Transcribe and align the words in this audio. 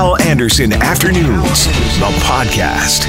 Hal 0.00 0.18
Anderson 0.22 0.72
Afternoons, 0.72 1.66
the 1.66 2.10
podcast. 2.24 3.04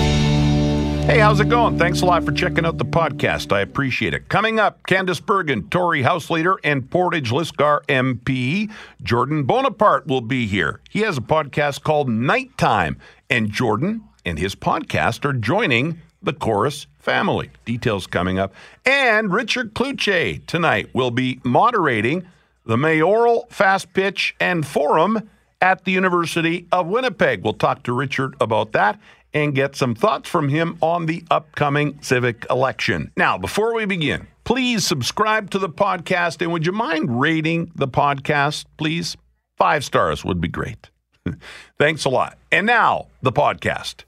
Hey, 1.05 1.19
how's 1.19 1.39
it 1.39 1.47
going? 1.47 1.79
Thanks 1.79 2.01
a 2.01 2.05
lot 2.05 2.25
for 2.25 2.33
checking 2.33 2.65
out 2.65 2.77
the 2.77 2.83
podcast. 2.83 3.53
I 3.53 3.61
appreciate 3.61 4.13
it. 4.13 4.27
Coming 4.27 4.59
up, 4.59 4.85
Candice 4.87 5.25
Bergen, 5.25 5.69
Tory 5.69 6.01
House 6.01 6.29
Leader, 6.29 6.57
and 6.65 6.89
Portage 6.89 7.31
Lisgar 7.31 7.79
MP, 7.85 8.69
Jordan 9.01 9.45
Bonaparte 9.45 10.05
will 10.05 10.19
be 10.19 10.47
here. 10.47 10.81
He 10.89 10.99
has 10.99 11.17
a 11.17 11.21
podcast 11.21 11.83
called 11.83 12.09
Nighttime, 12.09 12.97
and 13.29 13.49
Jordan 13.49 14.03
and 14.25 14.37
his 14.37 14.53
podcast 14.53 15.23
are 15.23 15.31
joining 15.31 16.01
the 16.21 16.33
Corus 16.33 16.87
family. 16.99 17.51
Details 17.63 18.05
coming 18.05 18.37
up. 18.37 18.53
And 18.85 19.31
Richard 19.31 19.73
Cloutier 19.75 20.45
tonight 20.45 20.89
will 20.93 21.11
be 21.11 21.39
moderating 21.45 22.27
the 22.65 22.75
mayoral 22.75 23.47
fast 23.49 23.93
pitch 23.93 24.35
and 24.41 24.67
forum 24.67 25.29
at 25.61 25.85
the 25.85 25.91
University 25.91 26.67
of 26.71 26.87
Winnipeg. 26.87 27.43
We'll 27.43 27.53
talk 27.53 27.83
to 27.83 27.93
Richard 27.93 28.35
about 28.41 28.71
that 28.73 28.99
and 29.33 29.55
get 29.55 29.75
some 29.75 29.95
thoughts 29.95 30.27
from 30.27 30.49
him 30.49 30.77
on 30.81 31.05
the 31.05 31.23
upcoming 31.31 31.97
civic 32.01 32.45
election. 32.49 33.11
Now, 33.15 33.37
before 33.37 33.73
we 33.73 33.85
begin, 33.85 34.27
please 34.43 34.85
subscribe 34.85 35.51
to 35.51 35.59
the 35.59 35.69
podcast 35.69 36.41
and 36.41 36.51
would 36.51 36.65
you 36.65 36.71
mind 36.71 37.21
rating 37.21 37.71
the 37.75 37.87
podcast, 37.87 38.65
please? 38.77 39.15
Five 39.57 39.85
stars 39.85 40.25
would 40.25 40.41
be 40.41 40.47
great. 40.47 40.89
Thanks 41.79 42.05
a 42.05 42.09
lot. 42.09 42.37
And 42.51 42.65
now, 42.65 43.07
the 43.21 43.31
podcast. 43.31 44.03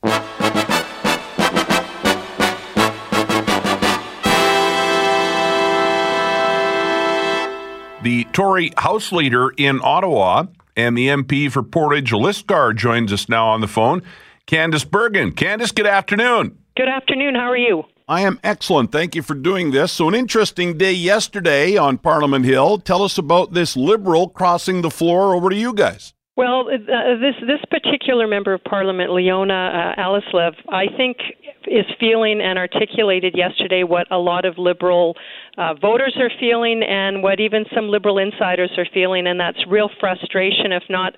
The 8.02 8.26
Tory 8.34 8.74
House 8.76 9.14
Leader 9.14 9.52
in 9.56 9.80
Ottawa 9.82 10.48
and 10.76 10.98
the 10.98 11.08
MP 11.08 11.52
for 11.52 11.64
Portage 11.64 12.12
Lisgar 12.12 12.76
joins 12.76 13.14
us 13.14 13.30
now 13.30 13.48
on 13.48 13.62
the 13.62 13.68
phone. 13.68 14.02
Candice 14.48 14.90
Bergen. 14.90 15.32
Candice, 15.32 15.74
good 15.74 15.88
afternoon. 15.88 16.58
Good 16.76 16.90
afternoon. 16.90 17.36
How 17.36 17.52
are 17.52 17.58
you? 17.58 17.84
I 18.08 18.22
am 18.22 18.40
excellent. 18.44 18.92
Thank 18.92 19.16
you 19.16 19.22
for 19.22 19.34
doing 19.34 19.72
this. 19.72 19.92
So, 19.92 20.10
an 20.10 20.16
interesting 20.16 20.78
day 20.78 20.92
yesterday 20.92 21.78
on 21.78 21.98
Parliament 21.98 22.46
Hill. 22.46 22.80
Tell 22.80 23.04
us 23.04 23.18
about 23.18 23.54
this 23.54 23.78
Liberal 23.78 24.28
crossing 24.28 24.82
the 24.82 24.92
floor 24.92 25.34
over 25.34 25.50
to 25.50 25.56
you 25.56 25.74
guys. 25.74 26.14
Well, 26.36 26.68
uh, 26.68 27.20
this 27.20 27.36
this 27.48 27.62
particular 27.70 28.28
member 28.28 28.54
of 28.54 28.64
Parliament, 28.64 29.12
Leona 29.12 29.94
uh, 29.98 30.02
Alleslev, 30.02 30.54
I 30.70 30.88
think 30.98 31.18
is 31.68 31.86
feeling 32.00 32.42
and 32.42 32.58
articulated 32.58 33.36
yesterday 33.36 33.84
what 33.84 34.08
a 34.12 34.18
lot 34.18 34.46
of 34.46 34.58
liberal 34.58 35.16
uh, 35.58 35.74
voters 35.74 36.16
are 36.20 36.32
feeling 36.40 36.84
and 36.84 37.24
what 37.24 37.40
even 37.40 37.66
some 37.74 37.90
liberal 37.90 38.18
insiders 38.18 38.72
are 38.78 38.88
feeling, 38.94 39.28
and 39.28 39.40
that's 39.40 39.60
real 39.68 39.90
frustration, 40.00 40.72
if 40.72 40.84
not 40.90 41.14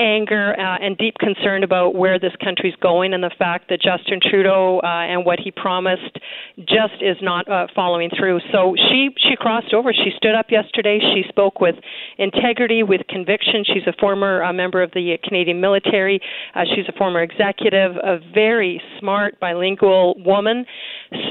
anger 0.00 0.58
uh, 0.58 0.78
and 0.80 0.96
deep 0.96 1.16
concern 1.18 1.62
about 1.62 1.94
where 1.94 2.18
this 2.18 2.32
country's 2.42 2.74
going 2.80 3.12
and 3.12 3.22
the 3.22 3.30
fact 3.38 3.68
that 3.68 3.80
Justin 3.80 4.18
Trudeau 4.18 4.80
uh, 4.82 4.86
and 4.86 5.26
what 5.26 5.38
he 5.38 5.50
promised 5.50 6.18
just 6.58 7.02
is 7.02 7.16
not 7.20 7.48
uh, 7.48 7.66
following 7.74 8.10
through. 8.18 8.40
So 8.50 8.74
she 8.88 9.10
she 9.28 9.36
crossed 9.36 9.74
over. 9.74 9.92
She 9.92 10.10
stood 10.16 10.34
up 10.34 10.46
yesterday. 10.50 10.98
She 11.14 11.28
spoke 11.28 11.60
with 11.60 11.74
integrity, 12.18 12.82
with 12.82 13.02
conviction. 13.08 13.62
She's 13.64 13.86
a 13.86 13.92
former 14.00 14.42
uh, 14.42 14.52
member 14.52 14.82
of 14.82 14.90
the 14.92 15.18
Canadian 15.22 15.60
military. 15.60 16.20
Uh, 16.54 16.64
she's 16.74 16.86
a 16.88 16.96
former 16.96 17.22
executive, 17.22 17.96
a 17.96 18.18
very 18.32 18.80
smart 18.98 19.38
bilingual 19.38 20.14
woman. 20.24 20.64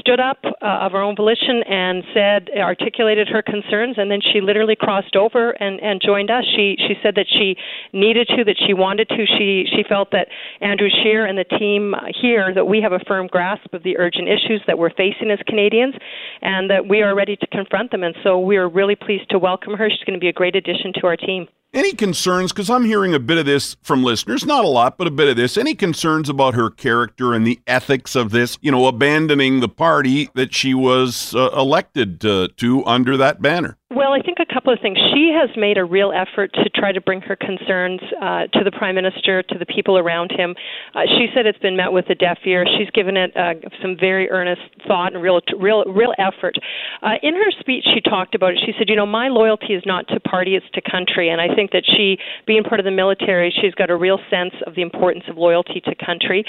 Stood 0.00 0.20
up 0.20 0.38
uh, 0.44 0.84
of 0.84 0.92
her 0.92 1.00
own 1.00 1.16
volition 1.16 1.62
and 1.68 2.04
said, 2.14 2.50
articulated 2.58 3.28
her 3.28 3.42
concerns, 3.42 3.96
and 3.96 4.10
then 4.10 4.20
she 4.20 4.40
literally 4.40 4.76
crossed 4.76 5.16
over 5.16 5.50
and 5.52 5.80
and 5.80 6.00
joined 6.00 6.30
us. 6.30 6.44
She 6.54 6.76
she 6.78 6.94
said 7.02 7.14
that 7.16 7.26
she 7.28 7.56
needed 7.92 8.28
to, 8.36 8.44
that 8.44 8.59
she 8.66 8.74
wanted 8.74 9.08
to. 9.08 9.26
She 9.26 9.66
she 9.74 9.82
felt 9.88 10.10
that 10.12 10.28
Andrew 10.60 10.88
Scheer 11.02 11.26
and 11.26 11.38
the 11.38 11.44
team 11.44 11.94
here 12.20 12.52
that 12.54 12.66
we 12.66 12.80
have 12.80 12.92
a 12.92 13.00
firm 13.06 13.26
grasp 13.26 13.72
of 13.72 13.82
the 13.82 13.96
urgent 13.98 14.28
issues 14.28 14.62
that 14.66 14.78
we're 14.78 14.90
facing 14.90 15.30
as 15.30 15.38
Canadians, 15.46 15.94
and 16.42 16.70
that 16.70 16.88
we 16.88 17.02
are 17.02 17.14
ready 17.14 17.36
to 17.36 17.46
confront 17.48 17.90
them. 17.90 18.02
And 18.02 18.14
so 18.22 18.38
we 18.38 18.56
are 18.56 18.68
really 18.68 18.96
pleased 18.96 19.30
to 19.30 19.38
welcome 19.38 19.74
her. 19.74 19.88
She's 19.88 20.04
going 20.04 20.18
to 20.18 20.20
be 20.20 20.28
a 20.28 20.32
great 20.32 20.56
addition 20.56 20.92
to 21.00 21.06
our 21.06 21.16
team. 21.16 21.48
Any 21.72 21.92
concerns? 21.92 22.52
Because 22.52 22.68
I'm 22.68 22.84
hearing 22.84 23.14
a 23.14 23.20
bit 23.20 23.38
of 23.38 23.46
this 23.46 23.76
from 23.82 24.02
listeners, 24.02 24.44
not 24.44 24.64
a 24.64 24.68
lot, 24.68 24.98
but 24.98 25.06
a 25.06 25.10
bit 25.10 25.28
of 25.28 25.36
this. 25.36 25.56
Any 25.56 25.74
concerns 25.74 26.28
about 26.28 26.54
her 26.54 26.68
character 26.68 27.32
and 27.32 27.46
the 27.46 27.60
ethics 27.68 28.16
of 28.16 28.32
this, 28.32 28.58
you 28.60 28.72
know, 28.72 28.86
abandoning 28.86 29.60
the 29.60 29.68
party 29.68 30.28
that 30.34 30.52
she 30.52 30.74
was 30.74 31.32
uh, 31.32 31.50
elected 31.50 32.24
uh, 32.24 32.48
to 32.56 32.84
under 32.86 33.16
that 33.16 33.40
banner? 33.40 33.76
Well, 33.92 34.12
I 34.12 34.22
think 34.22 34.38
a 34.38 34.46
couple 34.46 34.72
of 34.72 34.78
things. 34.80 34.98
She 35.12 35.34
has 35.34 35.50
made 35.56 35.76
a 35.76 35.84
real 35.84 36.12
effort 36.14 36.52
to 36.54 36.70
try 36.70 36.92
to 36.92 37.00
bring 37.00 37.20
her 37.22 37.34
concerns 37.34 38.00
uh, 38.22 38.46
to 38.54 38.62
the 38.62 38.70
prime 38.70 38.94
minister, 38.94 39.42
to 39.42 39.58
the 39.58 39.66
people 39.66 39.98
around 39.98 40.30
him. 40.30 40.54
Uh, 40.94 41.02
she 41.18 41.26
said 41.34 41.44
it's 41.44 41.58
been 41.58 41.76
met 41.76 41.90
with 41.90 42.08
a 42.08 42.14
deaf 42.14 42.38
ear. 42.44 42.64
She's 42.78 42.88
given 42.90 43.16
it 43.16 43.36
uh, 43.36 43.54
some 43.82 43.96
very 43.98 44.30
earnest 44.30 44.62
thought 44.86 45.12
and 45.12 45.20
real, 45.20 45.40
real, 45.58 45.82
real 45.86 46.14
effort. 46.18 46.54
Uh, 47.02 47.18
in 47.24 47.34
her 47.34 47.50
speech, 47.58 47.84
she 47.92 48.00
talked 48.00 48.36
about 48.36 48.52
it. 48.52 48.60
She 48.64 48.72
said, 48.78 48.88
"You 48.88 48.94
know, 48.94 49.06
my 49.06 49.26
loyalty 49.26 49.74
is 49.74 49.82
not 49.84 50.06
to 50.08 50.20
party; 50.20 50.54
it's 50.54 50.70
to 50.74 50.80
country." 50.80 51.28
And 51.28 51.40
I 51.40 51.52
think 51.60 51.72
that 51.72 51.84
she, 51.84 52.16
being 52.46 52.64
part 52.64 52.80
of 52.80 52.84
the 52.84 52.90
military, 52.90 53.52
she's 53.60 53.74
got 53.74 53.90
a 53.90 53.96
real 53.96 54.18
sense 54.30 54.54
of 54.66 54.74
the 54.74 54.82
importance 54.82 55.24
of 55.28 55.36
loyalty 55.36 55.80
to 55.84 55.94
country. 55.94 56.44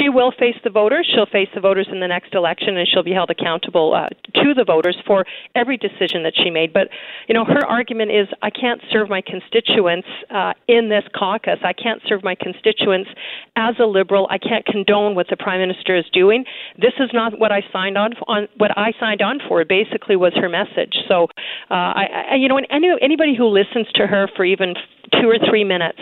She 0.00 0.08
will 0.08 0.32
face 0.32 0.56
the 0.64 0.70
voters. 0.70 1.06
She'll 1.12 1.26
face 1.26 1.48
the 1.54 1.60
voters 1.60 1.88
in 1.92 2.00
the 2.00 2.08
next 2.08 2.32
election, 2.34 2.78
and 2.78 2.88
she'll 2.88 3.02
be 3.02 3.12
held 3.12 3.28
accountable 3.28 3.92
uh, 3.92 4.08
to 4.40 4.54
the 4.54 4.64
voters 4.64 4.96
for 5.06 5.26
every 5.54 5.76
decision 5.76 6.22
that 6.22 6.32
she 6.34 6.48
made. 6.48 6.72
But 6.72 6.88
you 7.28 7.34
know, 7.34 7.44
her 7.44 7.64
argument 7.66 8.10
is 8.10 8.26
I 8.40 8.48
can't 8.48 8.80
serve 8.90 9.10
my 9.10 9.20
constituents 9.20 10.08
uh, 10.30 10.54
in 10.66 10.88
this 10.88 11.04
caucus. 11.14 11.58
I 11.62 11.74
can't 11.74 12.00
serve 12.08 12.24
my 12.24 12.34
constituents 12.34 13.10
as 13.56 13.74
a 13.78 13.84
liberal. 13.84 14.26
I 14.30 14.38
can't 14.38 14.64
condone 14.64 15.14
what 15.14 15.26
the 15.28 15.36
prime 15.36 15.60
minister 15.60 15.96
is 15.96 16.04
doing. 16.12 16.44
This 16.78 16.94
is 16.98 17.10
not 17.12 17.38
what 17.38 17.52
I 17.52 17.60
signed 17.72 17.98
on 17.98 18.14
on 18.26 18.48
what 18.56 18.70
I 18.78 18.92
signed 18.98 19.20
on 19.20 19.40
for. 19.46 19.64
Basically, 19.64 20.16
was 20.16 20.32
her 20.36 20.48
message. 20.48 20.94
So, 21.08 21.24
uh, 21.70 21.92
I, 22.00 22.04
I, 22.32 22.34
you 22.36 22.48
know, 22.48 22.56
and 22.56 22.66
any, 22.70 22.88
anybody 23.02 23.34
who 23.36 23.46
listens 23.46 23.86
to 23.94 24.06
her 24.06 24.28
for 24.36 24.44
even 24.54 24.74
two 25.20 25.28
or 25.28 25.38
three 25.50 25.64
minutes. 25.64 25.98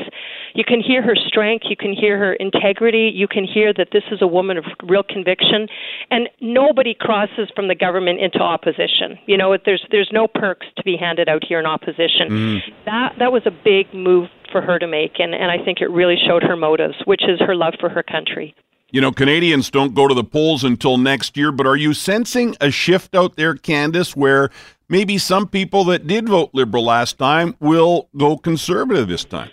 You 0.54 0.64
can 0.64 0.80
hear 0.80 1.00
her 1.02 1.16
strength, 1.16 1.64
you 1.68 1.76
can 1.76 1.94
hear 1.94 2.18
her 2.18 2.34
integrity, 2.34 3.10
you 3.14 3.26
can 3.26 3.44
hear 3.44 3.72
that 3.72 3.88
this 3.92 4.02
is 4.12 4.20
a 4.20 4.26
woman 4.26 4.58
of 4.58 4.64
real 4.84 5.02
conviction, 5.02 5.66
and 6.10 6.28
nobody 6.40 6.94
crosses 6.94 7.48
from 7.56 7.68
the 7.68 7.74
government 7.74 8.20
into 8.20 8.38
opposition. 8.38 9.18
You 9.26 9.38
know, 9.38 9.56
there's 9.64 9.84
there's 9.90 10.10
no 10.12 10.28
perks 10.28 10.66
to 10.76 10.82
be 10.82 10.96
handed 10.96 11.28
out 11.28 11.42
here 11.48 11.58
in 11.58 11.66
opposition. 11.66 12.28
Mm. 12.28 12.58
That 12.84 13.14
that 13.18 13.32
was 13.32 13.42
a 13.46 13.50
big 13.50 13.92
move 13.94 14.28
for 14.50 14.60
her 14.60 14.78
to 14.78 14.86
make, 14.86 15.18
and, 15.18 15.34
and 15.34 15.50
I 15.50 15.64
think 15.64 15.80
it 15.80 15.90
really 15.90 16.16
showed 16.28 16.42
her 16.42 16.56
motives, 16.56 16.96
which 17.06 17.22
is 17.26 17.40
her 17.40 17.54
love 17.54 17.74
for 17.80 17.88
her 17.88 18.02
country. 18.02 18.54
You 18.92 19.00
know, 19.00 19.10
Canadians 19.10 19.70
don't 19.70 19.94
go 19.94 20.06
to 20.06 20.12
the 20.12 20.22
polls 20.22 20.64
until 20.64 20.98
next 20.98 21.34
year, 21.34 21.50
but 21.50 21.66
are 21.66 21.76
you 21.76 21.94
sensing 21.94 22.54
a 22.60 22.70
shift 22.70 23.14
out 23.14 23.36
there, 23.36 23.54
Candice, 23.54 24.14
where 24.14 24.50
maybe 24.92 25.16
some 25.16 25.48
people 25.48 25.84
that 25.84 26.06
did 26.06 26.28
vote 26.28 26.50
Liberal 26.52 26.84
last 26.84 27.18
time 27.18 27.56
will 27.60 28.10
go 28.16 28.36
Conservative 28.36 29.08
this 29.08 29.24
time? 29.24 29.50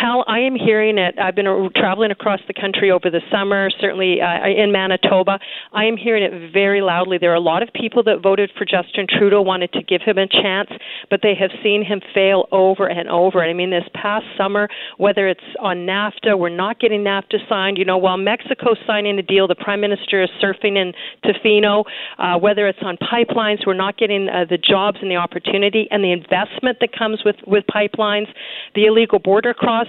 Hal, 0.00 0.24
I 0.26 0.40
am 0.40 0.56
hearing 0.56 0.98
it. 0.98 1.14
I've 1.18 1.36
been 1.36 1.70
traveling 1.76 2.10
across 2.10 2.40
the 2.48 2.54
country 2.54 2.90
over 2.90 3.10
the 3.10 3.20
summer, 3.30 3.70
certainly 3.80 4.20
uh, 4.20 4.48
in 4.48 4.72
Manitoba. 4.72 5.38
I 5.72 5.84
am 5.84 5.96
hearing 5.96 6.24
it 6.24 6.52
very 6.52 6.80
loudly. 6.80 7.16
There 7.18 7.30
are 7.30 7.36
a 7.36 7.40
lot 7.40 7.62
of 7.62 7.68
people 7.72 8.02
that 8.04 8.20
voted 8.20 8.50
for 8.58 8.64
Justin 8.64 9.06
Trudeau, 9.08 9.40
wanted 9.40 9.72
to 9.72 9.82
give 9.82 10.02
him 10.02 10.18
a 10.18 10.26
chance, 10.26 10.70
but 11.10 11.20
they 11.22 11.34
have 11.38 11.50
seen 11.62 11.84
him 11.84 12.00
fail 12.12 12.48
over 12.50 12.88
and 12.88 13.08
over. 13.08 13.40
And 13.40 13.50
I 13.50 13.54
mean, 13.54 13.70
this 13.70 13.84
past 13.94 14.24
summer, 14.36 14.68
whether 14.98 15.28
it's 15.28 15.44
on 15.60 15.86
NAFTA, 15.86 16.36
we're 16.36 16.48
not 16.48 16.80
getting 16.80 17.04
NAFTA 17.04 17.48
signed. 17.48 17.78
You 17.78 17.84
know, 17.84 17.98
while 17.98 18.16
Mexico's 18.16 18.78
signing 18.86 19.18
a 19.18 19.22
deal, 19.22 19.46
the 19.46 19.54
Prime 19.54 19.80
Minister 19.80 20.24
is 20.24 20.30
surfing 20.42 20.76
in 20.76 20.92
Tofino. 21.24 21.84
Uh, 22.18 22.36
whether 22.38 22.66
it's 22.66 22.80
on 22.82 22.96
pipelines, 22.96 23.64
we're 23.64 23.74
not 23.74 23.96
getting 23.96 24.28
uh, 24.28 24.44
the 24.48 24.58
jobs 24.58 24.98
and 25.02 25.10
the 25.10 25.16
opportunity 25.16 25.86
and 25.92 26.02
the 26.02 26.10
investment 26.10 26.78
that 26.80 26.90
comes 26.98 27.20
with, 27.24 27.36
with 27.46 27.64
pipelines, 27.72 28.26
the 28.74 28.86
illegal 28.86 29.20
border 29.20 29.54
crossing 29.54 29.83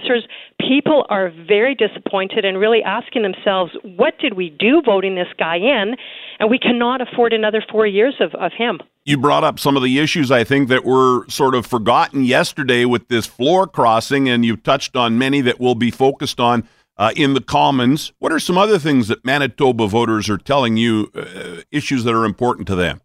people 0.60 1.06
are 1.08 1.30
very 1.30 1.74
disappointed 1.74 2.44
and 2.44 2.58
really 2.58 2.82
asking 2.82 3.22
themselves, 3.22 3.72
what 3.82 4.18
did 4.18 4.34
we 4.34 4.50
do 4.50 4.82
voting 4.84 5.14
this 5.14 5.28
guy 5.38 5.56
in? 5.56 5.96
And 6.38 6.50
we 6.50 6.58
cannot 6.58 7.00
afford 7.00 7.32
another 7.32 7.64
four 7.70 7.86
years 7.86 8.14
of, 8.20 8.34
of 8.34 8.52
him. 8.52 8.80
You 9.04 9.16
brought 9.16 9.44
up 9.44 9.58
some 9.58 9.76
of 9.76 9.82
the 9.82 9.98
issues 9.98 10.30
I 10.30 10.44
think 10.44 10.68
that 10.68 10.84
were 10.84 11.28
sort 11.28 11.54
of 11.54 11.64
forgotten 11.66 12.24
yesterday 12.24 12.84
with 12.84 13.08
this 13.08 13.26
floor 13.26 13.66
crossing, 13.66 14.28
and 14.28 14.44
you 14.44 14.56
touched 14.56 14.96
on 14.96 15.16
many 15.18 15.40
that 15.42 15.60
will 15.60 15.76
be 15.76 15.90
focused 15.90 16.40
on 16.40 16.68
uh, 16.98 17.12
in 17.14 17.34
the 17.34 17.40
Commons. 17.40 18.12
What 18.18 18.32
are 18.32 18.40
some 18.40 18.58
other 18.58 18.78
things 18.78 19.08
that 19.08 19.24
Manitoba 19.24 19.86
voters 19.86 20.28
are 20.28 20.38
telling 20.38 20.76
you, 20.76 21.10
uh, 21.14 21.62
issues 21.70 22.04
that 22.04 22.14
are 22.14 22.24
important 22.24 22.66
to 22.68 22.74
them? 22.74 23.00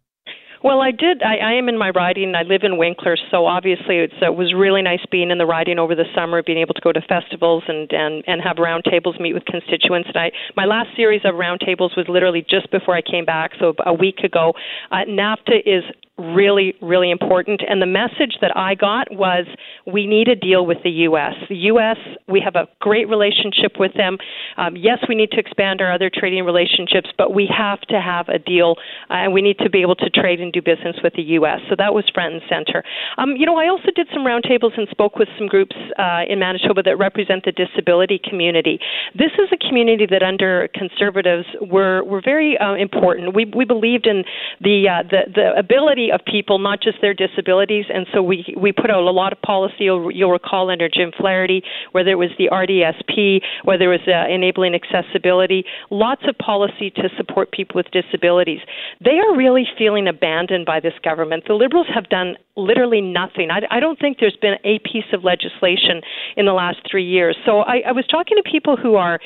Well, 0.62 0.80
I 0.80 0.92
did. 0.92 1.22
I, 1.22 1.36
I 1.38 1.52
am 1.54 1.68
in 1.68 1.76
my 1.76 1.90
riding. 1.90 2.34
I 2.36 2.42
live 2.42 2.62
in 2.62 2.78
Winkler, 2.78 3.16
so 3.30 3.46
obviously 3.46 3.98
it's, 3.98 4.14
it 4.22 4.36
was 4.36 4.54
really 4.54 4.80
nice 4.80 5.04
being 5.10 5.30
in 5.30 5.38
the 5.38 5.46
riding 5.46 5.78
over 5.78 5.96
the 5.96 6.04
summer, 6.14 6.42
being 6.42 6.58
able 6.58 6.74
to 6.74 6.80
go 6.80 6.92
to 6.92 7.00
festivals 7.02 7.64
and 7.66 7.90
and 7.90 8.22
and 8.28 8.40
have 8.40 8.56
roundtables, 8.56 9.20
meet 9.20 9.32
with 9.34 9.44
constituents. 9.44 10.08
And 10.14 10.16
I 10.16 10.30
my 10.56 10.64
last 10.64 10.94
series 10.94 11.22
of 11.24 11.34
roundtables 11.34 11.96
was 11.96 12.06
literally 12.08 12.46
just 12.48 12.70
before 12.70 12.94
I 12.94 13.02
came 13.02 13.24
back, 13.24 13.52
so 13.58 13.74
a 13.84 13.92
week 13.92 14.20
ago. 14.20 14.54
Uh, 14.92 15.04
NAFTA 15.08 15.62
is 15.66 15.82
really, 16.18 16.74
really 16.82 17.10
important. 17.10 17.62
And 17.66 17.80
the 17.80 17.86
message 17.86 18.36
that 18.40 18.54
I 18.56 18.74
got 18.74 19.08
was 19.10 19.46
we 19.86 20.06
need 20.06 20.28
a 20.28 20.36
deal 20.36 20.66
with 20.66 20.78
the 20.84 20.90
U.S. 21.08 21.34
The 21.48 21.56
U.S., 21.72 21.96
we 22.28 22.40
have 22.44 22.54
a 22.54 22.68
great 22.80 23.08
relationship 23.08 23.78
with 23.78 23.94
them. 23.94 24.18
Um, 24.56 24.76
yes, 24.76 24.98
we 25.08 25.14
need 25.14 25.30
to 25.32 25.40
expand 25.40 25.80
our 25.80 25.92
other 25.92 26.10
trading 26.12 26.44
relationships, 26.44 27.08
but 27.16 27.34
we 27.34 27.48
have 27.56 27.80
to 27.88 28.00
have 28.00 28.28
a 28.28 28.38
deal, 28.38 28.76
uh, 29.10 29.24
and 29.24 29.32
we 29.32 29.40
need 29.40 29.58
to 29.58 29.70
be 29.70 29.80
able 29.80 29.96
to 29.96 30.10
trade 30.10 30.40
and 30.40 30.52
do 30.52 30.60
business 30.60 30.96
with 31.02 31.14
the 31.14 31.22
U.S. 31.40 31.60
So 31.70 31.76
that 31.78 31.94
was 31.94 32.04
front 32.12 32.34
and 32.34 32.42
center. 32.48 32.84
Um, 33.16 33.34
you 33.36 33.46
know, 33.46 33.56
I 33.56 33.68
also 33.68 33.88
did 33.94 34.08
some 34.12 34.22
roundtables 34.22 34.76
and 34.76 34.86
spoke 34.90 35.16
with 35.16 35.28
some 35.38 35.46
groups 35.46 35.76
uh, 35.98 36.22
in 36.28 36.38
Manitoba 36.38 36.82
that 36.82 36.98
represent 36.98 37.44
the 37.44 37.52
disability 37.52 38.20
community. 38.22 38.78
This 39.14 39.32
is 39.38 39.48
a 39.52 39.56
community 39.56 40.06
that 40.10 40.22
under 40.22 40.68
conservatives 40.74 41.46
were 41.60 42.04
were 42.04 42.20
very 42.22 42.58
uh, 42.58 42.74
important. 42.74 43.34
We 43.34 43.46
we 43.46 43.64
believed 43.64 44.06
in 44.06 44.24
the 44.60 44.88
uh, 44.88 45.02
the 45.08 45.32
the 45.34 45.58
ability 45.58 46.01
of 46.10 46.20
people, 46.24 46.58
not 46.58 46.80
just 46.82 46.98
their 47.00 47.14
disabilities, 47.14 47.84
and 47.92 48.06
so 48.12 48.22
we 48.22 48.54
we 48.56 48.72
put 48.72 48.90
out 48.90 49.02
a 49.02 49.10
lot 49.10 49.32
of 49.32 49.40
policy. 49.42 49.84
You'll, 49.84 50.10
you'll 50.10 50.30
recall 50.30 50.70
under 50.70 50.88
Jim 50.88 51.12
Flaherty, 51.16 51.62
whether 51.92 52.10
it 52.10 52.18
was 52.18 52.30
the 52.38 52.48
RDSP, 52.50 53.42
whether 53.64 53.92
it 53.92 54.00
was 54.00 54.08
uh, 54.08 54.32
enabling 54.32 54.74
accessibility, 54.74 55.64
lots 55.90 56.22
of 56.26 56.36
policy 56.38 56.90
to 56.90 57.08
support 57.16 57.52
people 57.52 57.76
with 57.76 57.86
disabilities. 57.92 58.60
They 59.04 59.18
are 59.18 59.36
really 59.36 59.66
feeling 59.78 60.08
abandoned 60.08 60.66
by 60.66 60.80
this 60.80 60.94
government. 61.04 61.44
The 61.46 61.54
Liberals 61.54 61.86
have 61.94 62.08
done 62.08 62.36
literally 62.56 63.00
nothing. 63.00 63.50
I, 63.50 63.60
I 63.70 63.80
don't 63.80 63.98
think 63.98 64.18
there's 64.20 64.36
been 64.40 64.56
a 64.64 64.78
piece 64.80 65.10
of 65.12 65.24
legislation 65.24 66.02
in 66.36 66.46
the 66.46 66.52
last 66.52 66.78
three 66.90 67.04
years. 67.04 67.36
So 67.46 67.60
I, 67.60 67.82
I 67.88 67.92
was 67.92 68.06
talking 68.10 68.36
to 68.36 68.50
people 68.50 68.76
who 68.76 68.96
are 68.96 69.20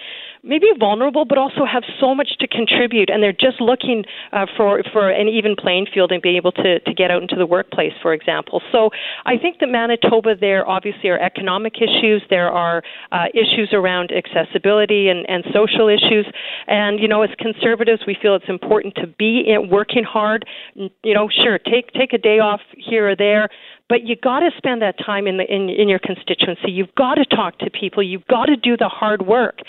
maybe 0.47 0.67
vulnerable, 0.79 1.25
but 1.25 1.37
also 1.37 1.65
have 1.65 1.83
so 2.01 2.15
much 2.15 2.39
to 2.39 2.47
contribute, 2.47 3.11
and 3.11 3.23
they're 3.23 3.33
just 3.33 3.61
looking 3.61 4.05
uh, 4.33 4.47
for 4.57 4.83
for 4.93 5.11
an 5.11 5.29
even 5.29 5.57
playing 5.57 5.87
field 5.93 6.13
and 6.13 6.23
being 6.23 6.37
able 6.37 6.53
to 6.53 6.79
to 6.81 6.95
get 6.95 7.11
out 7.11 7.21
into 7.21 7.37
the 7.37 7.47
workplace, 7.47 7.93
for 8.01 8.15
example. 8.15 8.63
So 8.73 8.91
I 9.25 9.37
think 9.37 9.59
that 9.61 9.69
Manitoba, 9.69 10.37
there 10.41 10.67
obviously 10.67 11.11
are 11.11 11.19
economic 11.19 11.75
issues, 11.77 12.23
there 12.31 12.51
are 12.51 12.83
uh, 13.13 13.27
issues 13.35 13.71
around 13.73 14.13
accessibility 14.13 15.09
and 15.09 15.29
and 15.29 15.45
social 15.53 15.89
issues, 15.89 16.27
and 16.67 17.01
you 17.01 17.09
know, 17.09 17.23
as 17.23 17.31
conservatives, 17.39 18.03
we 18.07 18.17
feel 18.21 18.35
it's 18.37 18.49
important 18.49 18.95
to 18.97 19.07
be 19.07 19.45
in, 19.47 19.69
working 19.69 20.05
hard. 20.05 20.47
You 20.75 21.15
know, 21.15 21.29
sure, 21.29 21.59
take 21.59 21.93
take 21.93 22.13
a 22.13 22.19
day 22.19 22.39
off 22.39 22.61
here 22.77 23.11
or 23.11 23.17
there 23.17 23.49
but 23.89 24.03
you 24.03 24.17
got 24.17 24.41
to 24.41 24.51
spend 24.57 24.83
that 24.83 24.97
time 24.99 25.27
in 25.27 25.37
the 25.37 25.45
in 25.45 25.69
in 25.69 25.89
your 25.89 26.01
constituency. 26.01 26.73
You've 26.73 26.95
got 26.97 27.15
to 27.15 27.25
talk 27.25 27.59
to 27.61 27.71
people. 27.71 28.03
You've 28.03 28.27
got 28.27 28.47
to 28.47 28.57
do 28.57 28.77
the 28.77 28.89
hard 28.89 29.27
work 29.27 29.61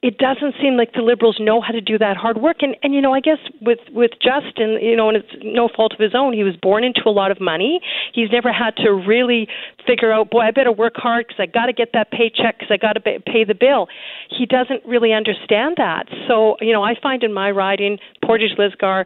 it 0.00 0.16
doesn't 0.16 0.54
seem 0.62 0.76
like 0.76 0.92
the 0.92 1.02
liberals 1.02 1.38
know 1.40 1.60
how 1.60 1.72
to 1.72 1.80
do 1.80 1.98
that 1.98 2.16
hard 2.16 2.38
work. 2.38 2.58
And 2.60 2.76
and 2.82 2.94
you 2.94 3.00
know 3.00 3.12
i 3.12 3.20
guess 3.20 3.38
with 3.60 3.80
with 3.90 4.12
justin 4.22 4.78
you 4.80 4.96
know 4.96 5.08
and 5.08 5.16
it's 5.18 5.34
no 5.42 5.68
fault 5.74 5.92
of 5.92 5.98
his 5.98 6.14
own 6.14 6.32
he 6.32 6.44
was 6.44 6.54
born 6.56 6.84
into 6.84 7.02
a 7.06 7.10
lot 7.10 7.30
of 7.30 7.40
money. 7.40 7.80
He's 8.14 8.30
never 8.30 8.52
had 8.52 8.76
to 8.76 8.90
really 8.90 9.48
figure 9.86 10.12
out 10.12 10.30
boy 10.30 10.40
i 10.40 10.50
better 10.50 10.72
work 10.72 10.94
hard 10.96 11.26
because 11.26 11.40
i 11.40 11.46
got 11.46 11.66
to 11.66 11.72
get 11.72 11.90
that 11.94 12.10
paycheck 12.10 12.58
because 12.58 12.70
i 12.70 12.76
got 12.76 12.92
to 12.92 13.00
pay 13.00 13.44
the 13.44 13.54
bill. 13.54 13.88
He 14.30 14.46
doesn't 14.46 14.84
really 14.86 15.12
understand 15.12 15.74
that. 15.78 16.06
So 16.28 16.56
you 16.60 16.72
know 16.72 16.84
i 16.84 16.94
find 17.00 17.24
in 17.24 17.32
my 17.32 17.50
riding 17.50 17.98
portage 18.24 18.56
lisgar 18.56 19.04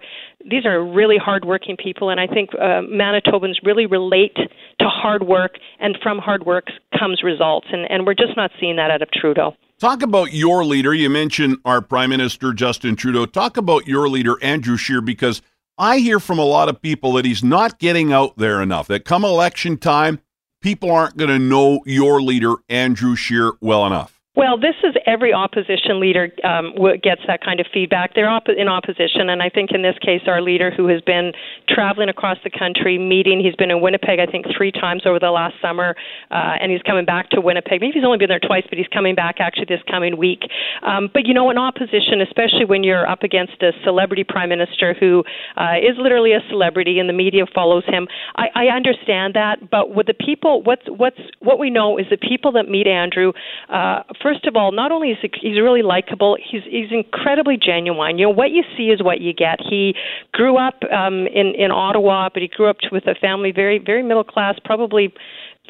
these 0.51 0.67
are 0.67 0.85
really 0.85 1.19
hardworking 1.19 1.77
people, 1.77 2.11
and 2.11 2.19
I 2.19 2.27
think 2.27 2.51
uh, 2.55 2.83
Manitobans 2.83 3.55
really 3.63 3.87
relate 3.87 4.35
to 4.35 4.89
hard 4.89 5.23
work, 5.23 5.53
and 5.79 5.97
from 6.03 6.19
hard 6.19 6.45
work 6.45 6.67
comes 6.99 7.23
results, 7.23 7.69
and, 7.71 7.89
and 7.89 8.05
we're 8.05 8.15
just 8.15 8.37
not 8.37 8.51
seeing 8.59 8.75
that 8.75 8.91
out 8.91 9.03
of 9.03 9.11
Trudeau. 9.13 9.55
Talk 9.83 10.03
about 10.03 10.33
your 10.33 10.65
leader. 10.65 10.95
You 10.95 11.11
mentioned 11.11 11.59
our 11.65 11.81
Prime 11.83 12.11
Minister, 12.11 12.53
Justin 12.53 12.95
Trudeau. 12.95 13.27
Talk 13.27 13.57
about 13.57 13.89
your 13.89 14.09
leader, 14.09 14.41
Andrew 14.41 14.77
Scheer, 14.77 15.01
because 15.01 15.43
I 15.77 15.99
hear 15.99 16.21
from 16.21 16.39
a 16.39 16.45
lot 16.45 16.69
of 16.69 16.81
people 16.81 17.15
that 17.15 17.25
he's 17.25 17.43
not 17.43 17.81
getting 17.81 18.13
out 18.13 18.37
there 18.37 18.63
enough, 18.63 18.87
that 18.87 19.05
come 19.05 19.25
election 19.25 19.77
time, 19.77 20.21
people 20.61 20.93
aren't 20.93 21.17
going 21.17 21.31
to 21.31 21.39
know 21.41 21.81
your 21.85 22.23
leader, 22.23 22.55
Andrew 22.69 23.17
Scheer, 23.17 23.55
well 23.61 23.85
enough. 23.85 24.22
Well, 24.35 24.57
this 24.57 24.77
is 24.83 24.95
every 25.05 25.35
opposition 25.35 26.01
leader 26.01 26.33
um, 26.43 26.73
gets 27.03 27.21
that 27.27 27.45
kind 27.45 27.61
of 27.61 27.67
feedback. 27.69 28.15
They're 28.15 28.31
op- 28.31 28.49
in 28.49 28.67
opposition, 28.67 29.29
and 29.29 29.43
I 29.43 29.51
think 29.51 29.73
in 29.73 29.83
this 29.83 29.97
case, 30.01 30.23
our 30.27 30.41
leader, 30.41 30.71
who 30.75 30.89
has 30.89 31.03
been 31.03 31.33
traveling 31.69 32.09
across 32.09 32.39
the 32.43 32.49
country, 32.49 32.97
meeting, 32.97 33.45
he's 33.45 33.55
been 33.57 33.71
in 33.71 33.83
Winnipeg, 33.83 34.21
I 34.21 34.25
think, 34.25 34.47
three 34.57 34.73
times 34.73 35.03
over 35.05 35.19
the 35.19 35.31
last 35.31 35.57
summer, 35.61 35.95
uh, 36.31 36.57
and 36.59 36.73
he's 36.73 36.81
coming 36.81 37.05
back 37.05 37.29
to 37.31 37.43
Winnipeg. 37.43 37.83
Maybe 37.83 37.93
he's 37.93 38.07
only 38.07 38.17
been 38.17 38.31
there 38.31 38.41
twice, 38.41 38.65
but 38.71 38.79
he's 38.79 38.89
coming 38.89 39.15
back 39.15 39.37
actually 39.39 39.67
this 39.69 39.83
coming 39.91 40.17
week. 40.17 40.49
Um, 40.81 41.11
but 41.13 41.27
you 41.27 41.35
know, 41.35 41.51
in 41.51 41.59
opposition, 41.59 42.23
especially 42.23 42.65
when 42.65 42.85
you're 42.85 43.07
up 43.07 43.25
against 43.25 43.61
a 43.61 43.73
celebrity 43.85 44.25
prime 44.25 44.49
minister 44.49 44.97
who 44.99 45.25
uh, 45.59 45.77
is 45.77 45.99
literally 45.99 46.33
a 46.33 46.41
celebrity, 46.49 46.99
and 46.99 47.07
the 47.07 47.13
media 47.13 47.45
follows 47.55 47.85
him, 47.87 48.09
I, 48.37 48.47
I 48.55 48.65
understand 48.75 49.35
that. 49.35 49.69
But 49.71 49.95
with 49.95 50.07
the 50.07 50.15
people, 50.15 50.63
what's 50.63 50.89
what's 50.89 51.21
what 51.41 51.59
we 51.59 51.69
know 51.69 51.99
is 51.99 52.07
the 52.09 52.17
people 52.17 52.53
that 52.53 52.67
meet 52.67 52.87
Andrew. 52.87 53.35
Uh, 53.69 54.05
first 54.23 54.47
of 54.47 54.57
all, 54.57 54.73
not 54.73 54.93
only 54.93 55.11
is 55.11 55.19
he, 55.21 55.31
he's 55.41 55.61
really 55.61 55.83
likable, 55.83 56.37
he's 56.41 56.63
he's 56.65 56.91
incredibly 56.91 57.57
genuine. 57.57 58.19
You 58.19 58.27
know, 58.27 58.31
what 58.31 58.51
you 58.51 58.63
see 58.77 58.85
is 58.85 59.03
what 59.03 59.21
you 59.21 59.33
get. 59.33 59.59
He 59.61 59.95
grew 60.33 60.57
up 60.57 60.83
um, 60.93 61.27
in 61.27 61.55
in 61.57 61.71
Ottawa, 61.71 62.29
but 62.33 62.43
he 62.43 62.49
grew 62.49 62.69
up 62.69 62.77
with 62.91 63.07
a 63.07 63.15
family 63.15 63.53
very 63.53 63.79
very 63.79 64.03
middle 64.03 64.25
class, 64.25 64.57
probably 64.65 65.13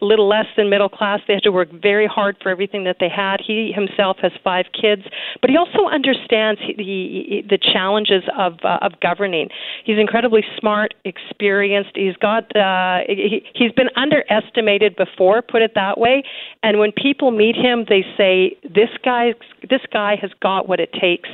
little 0.04 0.28
less 0.28 0.46
than 0.56 0.68
middle 0.68 0.88
class. 0.88 1.20
They 1.26 1.34
had 1.34 1.42
to 1.44 1.52
work 1.52 1.70
very 1.70 2.06
hard 2.06 2.36
for 2.42 2.48
everything 2.48 2.84
that 2.84 2.96
they 3.00 3.08
had. 3.08 3.40
He 3.44 3.72
himself 3.74 4.18
has 4.22 4.32
five 4.42 4.66
kids, 4.78 5.02
but 5.40 5.50
he 5.50 5.56
also 5.56 5.86
understands 5.86 6.60
the 6.76 7.42
the 7.48 7.58
challenges 7.58 8.24
of 8.36 8.58
uh, 8.64 8.78
of 8.82 8.92
governing. 9.00 9.48
He's 9.84 9.98
incredibly 9.98 10.44
smart, 10.58 10.94
experienced. 11.04 11.92
He's 11.94 12.16
got 12.16 12.54
uh, 12.56 13.00
he, 13.08 13.42
he's 13.54 13.72
been 13.72 13.90
underestimated 13.96 14.96
before, 14.96 15.42
put 15.42 15.62
it 15.62 15.72
that 15.74 15.98
way. 15.98 16.22
And 16.62 16.78
when 16.78 16.92
people 16.92 17.30
meet 17.30 17.56
him, 17.56 17.86
they 17.88 18.04
say 18.16 18.56
this 18.62 18.90
guy 19.04 19.34
this 19.68 19.82
guy 19.92 20.16
has 20.20 20.30
got 20.40 20.68
what 20.68 20.80
it 20.80 20.92
takes 20.92 21.28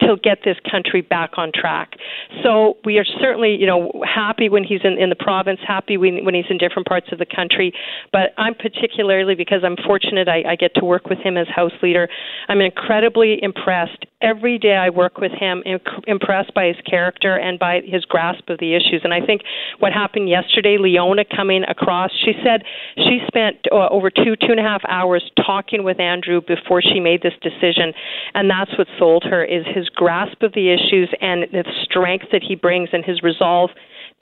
to 0.00 0.16
get 0.22 0.38
this 0.44 0.56
country 0.70 1.00
back 1.00 1.32
on 1.36 1.52
track. 1.54 1.94
So 2.42 2.76
we 2.84 2.98
are 2.98 3.04
certainly, 3.04 3.54
you 3.54 3.66
know, 3.66 3.92
happy 4.04 4.48
when 4.48 4.64
he's 4.64 4.80
in, 4.84 4.98
in 4.98 5.08
the 5.08 5.16
province, 5.16 5.60
happy 5.66 5.96
when, 5.96 6.24
when 6.24 6.34
he's 6.34 6.46
in 6.50 6.58
different 6.58 6.88
parts 6.88 7.08
of 7.12 7.18
the 7.18 7.26
country. 7.26 7.72
But 8.14 8.30
I'm 8.38 8.54
particularly, 8.54 9.34
because 9.34 9.64
I'm 9.64 9.74
fortunate 9.84 10.28
I, 10.28 10.52
I 10.52 10.54
get 10.54 10.72
to 10.76 10.84
work 10.84 11.08
with 11.08 11.18
him 11.18 11.36
as 11.36 11.48
House 11.48 11.72
Leader, 11.82 12.08
I'm 12.46 12.60
incredibly 12.60 13.42
impressed. 13.42 14.06
Every 14.22 14.56
day 14.56 14.76
I 14.76 14.90
work 14.90 15.18
with 15.18 15.32
him, 15.32 15.64
impressed 16.06 16.54
by 16.54 16.66
his 16.66 16.76
character 16.88 17.36
and 17.36 17.58
by 17.58 17.80
his 17.84 18.04
grasp 18.04 18.48
of 18.50 18.60
the 18.60 18.76
issues. 18.76 19.00
And 19.02 19.12
I 19.12 19.18
think 19.20 19.42
what 19.80 19.92
happened 19.92 20.28
yesterday, 20.28 20.76
Leona 20.78 21.24
coming 21.24 21.64
across, 21.64 22.12
she 22.24 22.34
said 22.44 22.62
she 22.96 23.18
spent 23.26 23.56
uh, 23.72 23.88
over 23.90 24.10
two, 24.10 24.36
two 24.36 24.52
and 24.54 24.60
a 24.60 24.62
half 24.62 24.82
hours 24.86 25.28
talking 25.44 25.82
with 25.82 25.98
Andrew 25.98 26.40
before 26.40 26.80
she 26.82 27.00
made 27.00 27.20
this 27.20 27.34
decision. 27.42 27.92
And 28.34 28.48
that's 28.48 28.70
what 28.78 28.86
sold 28.96 29.24
her 29.24 29.44
is 29.44 29.66
his 29.74 29.88
grasp 29.88 30.40
of 30.42 30.52
the 30.52 30.70
issues 30.70 31.10
and 31.20 31.50
the 31.50 31.64
strength 31.82 32.26
that 32.30 32.44
he 32.46 32.54
brings 32.54 32.90
and 32.92 33.04
his 33.04 33.24
resolve 33.24 33.70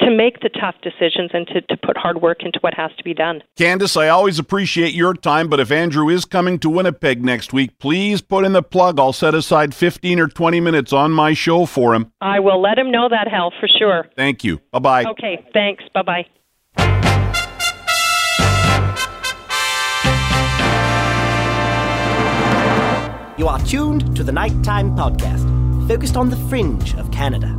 to 0.00 0.10
make 0.10 0.40
the 0.40 0.48
tough 0.48 0.74
decisions 0.82 1.30
and 1.32 1.46
to, 1.48 1.60
to 1.62 1.76
put 1.76 1.96
hard 1.96 2.20
work 2.20 2.42
into 2.42 2.58
what 2.60 2.74
has 2.74 2.90
to 2.96 3.04
be 3.04 3.14
done. 3.14 3.42
Candice, 3.58 3.96
I 3.96 4.08
always 4.08 4.38
appreciate 4.38 4.94
your 4.94 5.14
time, 5.14 5.48
but 5.48 5.60
if 5.60 5.70
Andrew 5.70 6.08
is 6.08 6.24
coming 6.24 6.58
to 6.60 6.70
Winnipeg 6.70 7.24
next 7.24 7.52
week, 7.52 7.78
please 7.78 8.20
put 8.20 8.44
in 8.44 8.52
the 8.52 8.62
plug. 8.62 8.98
I'll 8.98 9.12
set 9.12 9.34
aside 9.34 9.74
15 9.74 10.18
or 10.18 10.28
20 10.28 10.60
minutes 10.60 10.92
on 10.92 11.12
my 11.12 11.34
show 11.34 11.66
for 11.66 11.94
him. 11.94 12.12
I 12.20 12.40
will 12.40 12.60
let 12.60 12.78
him 12.78 12.90
know 12.90 13.08
that, 13.08 13.28
Hal, 13.28 13.52
for 13.60 13.68
sure. 13.68 14.06
Thank 14.16 14.44
you. 14.44 14.60
Bye 14.72 14.78
bye. 14.78 15.04
Okay, 15.04 15.44
thanks. 15.52 15.84
Bye 15.94 16.02
bye. 16.02 16.26
You 23.38 23.48
are 23.48 23.58
tuned 23.60 24.14
to 24.16 24.22
the 24.22 24.30
Nighttime 24.30 24.94
Podcast, 24.94 25.88
focused 25.88 26.16
on 26.16 26.30
the 26.30 26.36
fringe 26.48 26.94
of 26.94 27.10
Canada. 27.10 27.58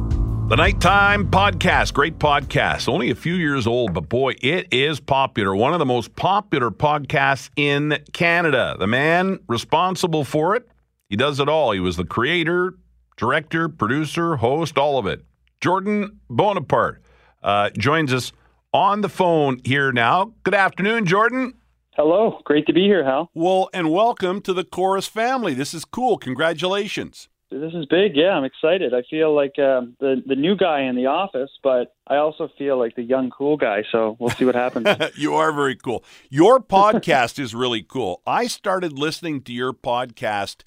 The 0.49 0.57
Nighttime 0.57 1.31
Podcast, 1.31 1.93
great 1.93 2.19
podcast. 2.19 2.89
Only 2.89 3.09
a 3.09 3.15
few 3.15 3.33
years 3.33 3.65
old, 3.65 3.93
but 3.93 4.09
boy, 4.09 4.33
it 4.41 4.67
is 4.71 4.99
popular. 4.99 5.55
One 5.55 5.71
of 5.73 5.79
the 5.79 5.85
most 5.85 6.15
popular 6.17 6.69
podcasts 6.69 7.49
in 7.55 7.97
Canada. 8.11 8.75
The 8.77 8.85
man 8.85 9.39
responsible 9.47 10.25
for 10.25 10.55
it, 10.55 10.67
he 11.09 11.15
does 11.15 11.39
it 11.39 11.47
all. 11.47 11.71
He 11.71 11.79
was 11.79 11.95
the 11.95 12.03
creator, 12.03 12.75
director, 13.15 13.69
producer, 13.69 14.35
host, 14.35 14.77
all 14.77 14.99
of 14.99 15.07
it. 15.07 15.23
Jordan 15.61 16.19
Bonaparte 16.29 17.01
uh, 17.41 17.69
joins 17.71 18.13
us 18.13 18.33
on 18.73 18.99
the 18.99 19.09
phone 19.09 19.61
here 19.63 19.93
now. 19.93 20.33
Good 20.43 20.55
afternoon, 20.55 21.05
Jordan. 21.05 21.53
Hello, 21.95 22.41
great 22.43 22.67
to 22.67 22.73
be 22.73 22.83
here, 22.83 23.05
Hal. 23.05 23.31
Well, 23.33 23.69
and 23.73 23.89
welcome 23.89 24.41
to 24.41 24.53
the 24.53 24.65
Corus 24.65 25.07
family. 25.07 25.53
This 25.53 25.73
is 25.73 25.85
cool. 25.85 26.17
Congratulations. 26.17 27.29
This 27.53 27.73
is 27.73 27.85
big. 27.85 28.15
Yeah, 28.15 28.31
I'm 28.31 28.43
excited. 28.43 28.93
I 28.93 29.03
feel 29.09 29.35
like 29.35 29.59
um, 29.59 29.95
the 29.99 30.21
the 30.25 30.35
new 30.35 30.55
guy 30.55 30.81
in 30.81 30.95
the 30.95 31.05
office, 31.05 31.51
but 31.61 31.93
I 32.07 32.15
also 32.15 32.49
feel 32.57 32.79
like 32.79 32.95
the 32.95 33.03
young 33.03 33.29
cool 33.29 33.57
guy. 33.57 33.83
So 33.91 34.17
we'll 34.19 34.31
see 34.31 34.45
what 34.45 34.55
happens. 34.55 34.87
you 35.15 35.35
are 35.35 35.51
very 35.53 35.75
cool. 35.75 36.03
Your 36.29 36.59
podcast 36.59 37.37
is 37.37 37.53
really 37.53 37.83
cool. 37.83 38.21
I 38.25 38.47
started 38.47 38.97
listening 38.97 39.41
to 39.43 39.53
your 39.53 39.71
podcast 39.71 40.63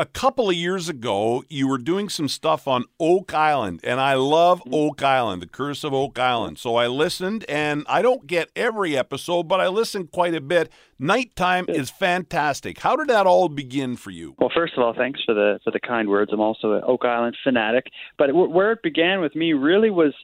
a 0.00 0.06
couple 0.06 0.48
of 0.48 0.56
years 0.56 0.88
ago, 0.88 1.44
you 1.50 1.68
were 1.68 1.76
doing 1.76 2.08
some 2.08 2.26
stuff 2.26 2.66
on 2.66 2.86
Oak 2.98 3.34
Island, 3.34 3.80
and 3.84 4.00
I 4.00 4.14
love 4.14 4.60
Mm-hmm. 4.60 4.74
Oak 4.74 5.02
Island, 5.02 5.42
the 5.42 5.46
Curse 5.46 5.84
of 5.84 5.92
Oak 5.92 6.18
Island. 6.18 6.58
So 6.58 6.76
I 6.76 6.86
listened, 6.86 7.44
and 7.48 7.84
I 7.86 8.00
don't 8.00 8.26
get 8.26 8.50
every 8.56 8.96
episode, 8.96 9.44
but 9.44 9.60
I 9.60 9.68
listen 9.68 10.06
quite 10.06 10.34
a 10.34 10.40
bit. 10.40 10.70
Nighttime 10.98 11.66
is 11.68 11.90
fantastic. 11.90 12.78
How 12.80 12.96
did 12.96 13.08
that 13.08 13.26
all 13.26 13.48
begin 13.50 13.96
for 13.96 14.10
you? 14.10 14.34
Well, 14.38 14.50
first 14.54 14.72
of 14.76 14.82
all, 14.82 14.94
thanks 14.94 15.20
for 15.24 15.34
the 15.34 15.60
for 15.64 15.70
the 15.70 15.80
kind 15.80 16.08
words. 16.08 16.30
I'm 16.32 16.40
also 16.40 16.72
an 16.72 16.82
Oak 16.86 17.04
Island 17.04 17.36
fanatic, 17.44 17.86
but 18.16 18.34
where 18.34 18.72
it 18.72 18.82
began 18.82 19.20
with 19.20 19.36
me 19.36 19.52
really 19.52 19.90
was 19.90 20.14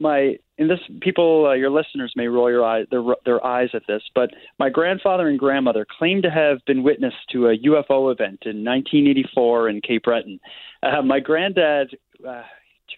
my 0.00 0.38
and 0.58 0.70
this 0.70 0.80
people 1.00 1.46
uh, 1.46 1.54
your 1.54 1.70
listeners 1.70 2.12
may 2.16 2.28
roll 2.28 2.50
your 2.50 2.64
eye 2.64 2.84
their 2.90 3.02
their 3.24 3.44
eyes 3.44 3.70
at 3.74 3.82
this, 3.88 4.02
but 4.14 4.30
my 4.58 4.70
grandfather 4.70 5.28
and 5.28 5.38
grandmother 5.38 5.86
claimed 5.98 6.22
to 6.22 6.30
have 6.30 6.58
been 6.66 6.82
witness 6.82 7.14
to 7.32 7.48
a 7.48 7.58
UFO 7.58 8.12
event 8.12 8.40
in 8.44 8.64
1984 8.64 9.68
in 9.68 9.80
Cape 9.80 10.04
Breton. 10.04 10.40
Uh, 10.82 11.02
my 11.02 11.20
granddad. 11.20 11.96
Uh, 12.26 12.42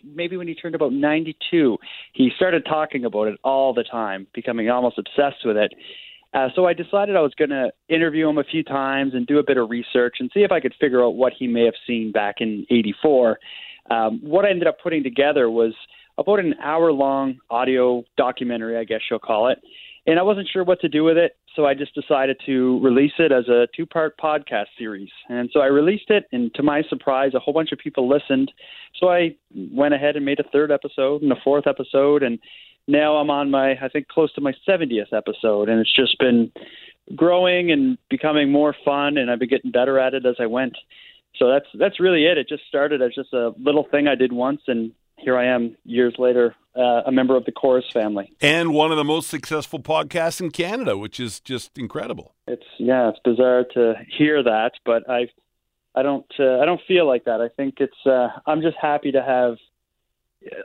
Maybe 0.05 0.37
when 0.37 0.47
he 0.47 0.55
turned 0.55 0.75
about 0.75 0.93
92, 0.93 1.79
he 2.13 2.31
started 2.37 2.67
talking 2.67 3.05
about 3.05 3.29
it 3.29 3.39
all 3.43 3.73
the 3.73 3.83
time, 3.83 4.27
becoming 4.35 4.69
almost 4.69 4.99
obsessed 4.99 5.45
with 5.45 5.57
it. 5.57 5.73
Uh, 6.35 6.49
so 6.55 6.67
I 6.67 6.75
decided 6.75 7.17
I 7.17 7.21
was 7.21 7.33
going 7.35 7.51
to 7.51 7.71
interview 7.89 8.29
him 8.29 8.37
a 8.37 8.45
few 8.45 8.63
times 8.63 9.15
and 9.15 9.27
do 9.27 9.39
a 9.39 9.43
bit 9.43 9.57
of 9.57 9.71
research 9.71 10.17
and 10.21 10.31
see 10.35 10.41
if 10.41 10.53
I 10.53 10.61
could 10.61 10.75
figure 10.79 11.03
out 11.03 11.15
what 11.15 11.33
he 11.37 11.47
may 11.47 11.65
have 11.65 11.75
seen 11.87 12.13
back 12.13 12.37
in 12.41 12.67
'84. 12.71 13.39
Um, 13.91 14.21
what 14.23 14.45
I 14.45 14.51
ended 14.51 14.67
up 14.67 14.77
putting 14.83 15.03
together 15.03 15.49
was 15.49 15.73
about 16.19 16.41
an 16.41 16.55
hour-long 16.63 17.39
audio 17.51 18.05
documentary, 18.17 18.77
I 18.77 18.85
guess 18.85 19.01
you'll 19.11 19.19
call 19.19 19.49
it. 19.49 19.59
And 20.07 20.19
I 20.19 20.23
wasn't 20.23 20.49
sure 20.53 20.65
what 20.65 20.81
to 20.81 20.89
do 20.89 21.03
with 21.03 21.17
it, 21.17 21.37
so 21.57 21.67
I 21.67 21.75
just 21.75 21.95
decided 21.95 22.41
to 22.47 22.79
release 22.81 23.13
it 23.19 23.33
as 23.33 23.49
a 23.49 23.67
two-part 23.75 24.17
podcast 24.19 24.67
series. 24.79 25.09
And 25.29 25.51
so 25.53 25.61
I 25.61 25.67
released 25.67 26.11
it, 26.11 26.25
and 26.31 26.55
to 26.55 26.63
my 26.63 26.83
surprise, 26.89 27.33
a 27.35 27.41
whole 27.41 27.55
bunch 27.55 27.73
of 27.73 27.79
people 27.79 28.09
listened. 28.09 28.53
So 29.01 29.09
I 29.09 29.35
went 29.73 29.95
ahead 29.95 30.15
and 30.15 30.25
made 30.25 30.39
a 30.39 30.49
third 30.53 30.71
episode 30.71 31.23
and 31.23 31.33
a 31.33 31.41
fourth 31.43 31.67
episode, 31.67 32.23
and 32.23 32.39
now 32.87 33.17
I'm 33.17 33.31
on 33.31 33.51
my, 33.51 33.73
I 33.73 33.89
think, 33.89 34.07
close 34.07 34.33
to 34.35 34.41
my 34.41 34.53
70th 34.69 35.13
episode, 35.13 35.69
and 35.69 35.81
it's 35.81 35.95
just 35.95 36.19
been 36.21 36.53
growing 37.17 37.73
and 37.73 37.99
becoming 38.09 38.51
more 38.51 38.75
fun, 38.85 39.17
and 39.17 39.31
I've 39.31 39.41
been 39.41 39.49
getting 39.49 39.73
better 39.73 39.99
at 39.99 40.15
it 40.15 40.25
as 40.25 40.37
I 40.39 40.47
went. 40.47 40.77
So 41.37 41.49
that's 41.51 41.67
that's 41.75 42.01
really 42.01 42.25
it. 42.25 42.39
It 42.39 42.49
just 42.49 42.63
started 42.67 43.03
as 43.03 43.15
just 43.15 43.33
a 43.33 43.51
little 43.59 43.87
thing 43.91 44.09
I 44.09 44.15
did 44.15 44.33
once, 44.33 44.63
and 44.69 44.93
here 45.19 45.37
I 45.37 45.47
am 45.47 45.77
years 45.85 46.15
later, 46.19 46.55
uh, 46.77 47.03
a 47.07 47.13
member 47.13 47.37
of 47.37 47.45
the 47.45 47.53
Corus 47.53 47.85
family. 47.93 48.33
And 48.41 48.75
one 48.75 48.91
of 48.91 48.97
the 48.97 49.05
most 49.05 49.29
successful 49.29 49.79
podcasts 49.79 50.41
in 50.41 50.51
Canada, 50.51 50.97
which 50.97 51.19
is 51.19 51.41
just 51.41 51.79
incredible. 51.79 52.35
It's 52.47 52.67
yeah, 52.79 53.09
it's 53.09 53.19
bizarre 53.25 53.65
to 53.75 53.95
hear 54.09 54.43
that, 54.43 54.73
but 54.85 55.09
I, 55.09 55.29
I 55.95 56.03
don't, 56.03 56.27
uh, 56.39 56.59
I 56.59 56.67
don't 56.67 56.81
feel 56.87 57.07
like 57.07 57.25
that. 57.25 57.41
I 57.41 57.49
think 57.49 57.77
it's, 57.79 58.07
uh, 58.07 58.29
I'm 58.47 58.61
just 58.61 58.77
happy 58.81 59.13
to 59.13 59.23
have 59.23 59.57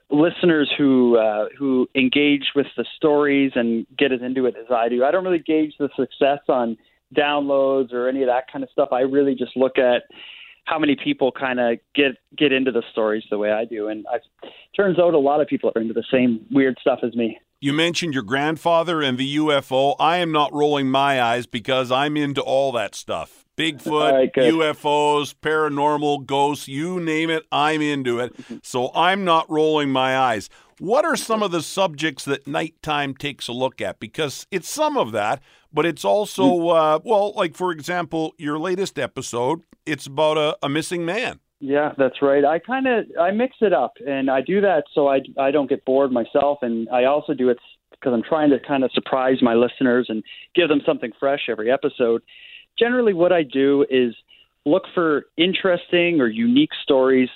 listeners 0.09 0.71
who 0.77 1.17
uh, 1.17 1.47
who 1.57 1.87
engage 1.95 2.51
with 2.55 2.67
the 2.77 2.85
stories 2.95 3.51
and 3.55 3.85
get 3.97 4.11
as 4.11 4.21
into 4.21 4.45
it 4.45 4.55
as 4.55 4.67
I 4.69 4.89
do. 4.89 5.03
I 5.03 5.11
don't 5.11 5.23
really 5.23 5.39
gauge 5.39 5.73
the 5.79 5.89
success 5.95 6.39
on 6.47 6.77
downloads 7.15 7.93
or 7.93 8.07
any 8.07 8.21
of 8.21 8.27
that 8.27 8.51
kind 8.51 8.63
of 8.63 8.69
stuff. 8.69 8.89
I 8.91 9.01
really 9.01 9.35
just 9.35 9.55
look 9.57 9.77
at 9.77 10.03
how 10.65 10.79
many 10.79 10.95
people 10.95 11.31
kind 11.31 11.59
of 11.59 11.77
get 11.95 12.11
get 12.37 12.51
into 12.51 12.71
the 12.71 12.83
stories 12.91 13.23
the 13.29 13.37
way 13.37 13.51
I 13.51 13.65
do, 13.65 13.87
and 13.87 14.05
I, 14.11 14.17
turns 14.75 14.99
out 14.99 15.13
a 15.13 15.19
lot 15.19 15.41
of 15.41 15.47
people 15.47 15.71
are 15.75 15.81
into 15.81 15.93
the 15.93 16.05
same 16.11 16.45
weird 16.51 16.77
stuff 16.79 16.99
as 17.03 17.15
me. 17.15 17.39
You 17.63 17.73
mentioned 17.73 18.15
your 18.15 18.23
grandfather 18.23 19.03
and 19.03 19.19
the 19.19 19.35
UFO. 19.37 19.95
I 19.99 20.17
am 20.17 20.31
not 20.31 20.51
rolling 20.51 20.89
my 20.89 21.21
eyes 21.21 21.45
because 21.45 21.91
I'm 21.91 22.17
into 22.17 22.41
all 22.41 22.71
that 22.71 22.95
stuff. 22.95 23.45
Bigfoot, 23.55 24.11
right. 24.11 24.33
UFOs, 24.33 25.35
paranormal, 25.35 26.25
ghosts, 26.25 26.67
you 26.67 26.99
name 26.99 27.29
it, 27.29 27.43
I'm 27.51 27.81
into 27.81 28.17
it. 28.17 28.33
So 28.63 28.89
I'm 28.95 29.23
not 29.23 29.47
rolling 29.51 29.91
my 29.91 30.17
eyes. 30.17 30.49
What 30.81 31.05
are 31.05 31.15
some 31.15 31.43
of 31.43 31.51
the 31.51 31.61
subjects 31.61 32.25
that 32.25 32.47
Nighttime 32.47 33.13
takes 33.13 33.47
a 33.47 33.51
look 33.51 33.81
at? 33.81 33.99
Because 33.99 34.47
it's 34.49 34.67
some 34.67 34.97
of 34.97 35.11
that, 35.11 35.39
but 35.71 35.85
it's 35.85 36.03
also, 36.03 36.69
uh, 36.69 36.99
well, 37.03 37.33
like 37.33 37.53
for 37.53 37.71
example, 37.71 38.33
your 38.39 38.57
latest 38.57 38.97
episode, 38.97 39.61
it's 39.85 40.07
about 40.07 40.39
a, 40.39 40.57
a 40.63 40.69
missing 40.69 41.05
man. 41.05 41.39
Yeah, 41.59 41.91
that's 41.99 42.23
right. 42.23 42.43
I 42.43 42.57
kind 42.57 42.87
of 42.87 43.05
I 43.21 43.29
mix 43.29 43.57
it 43.61 43.73
up, 43.73 43.93
and 44.07 44.31
I 44.31 44.41
do 44.41 44.59
that 44.61 44.85
so 44.91 45.07
I 45.07 45.19
I 45.39 45.51
don't 45.51 45.69
get 45.69 45.85
bored 45.85 46.11
myself, 46.11 46.57
and 46.63 46.89
I 46.89 47.03
also 47.03 47.35
do 47.35 47.49
it 47.49 47.59
because 47.91 48.11
I'm 48.11 48.23
trying 48.27 48.49
to 48.49 48.57
kind 48.59 48.83
of 48.83 48.91
surprise 48.91 49.37
my 49.43 49.53
listeners 49.53 50.07
and 50.09 50.23
give 50.55 50.67
them 50.67 50.81
something 50.83 51.11
fresh 51.19 51.41
every 51.47 51.71
episode. 51.71 52.23
Generally, 52.79 53.13
what 53.13 53.31
I 53.31 53.43
do 53.43 53.85
is 53.91 54.15
look 54.65 54.85
for 54.95 55.25
interesting 55.37 56.19
or 56.21 56.27
unique 56.27 56.71
stories 56.81 57.29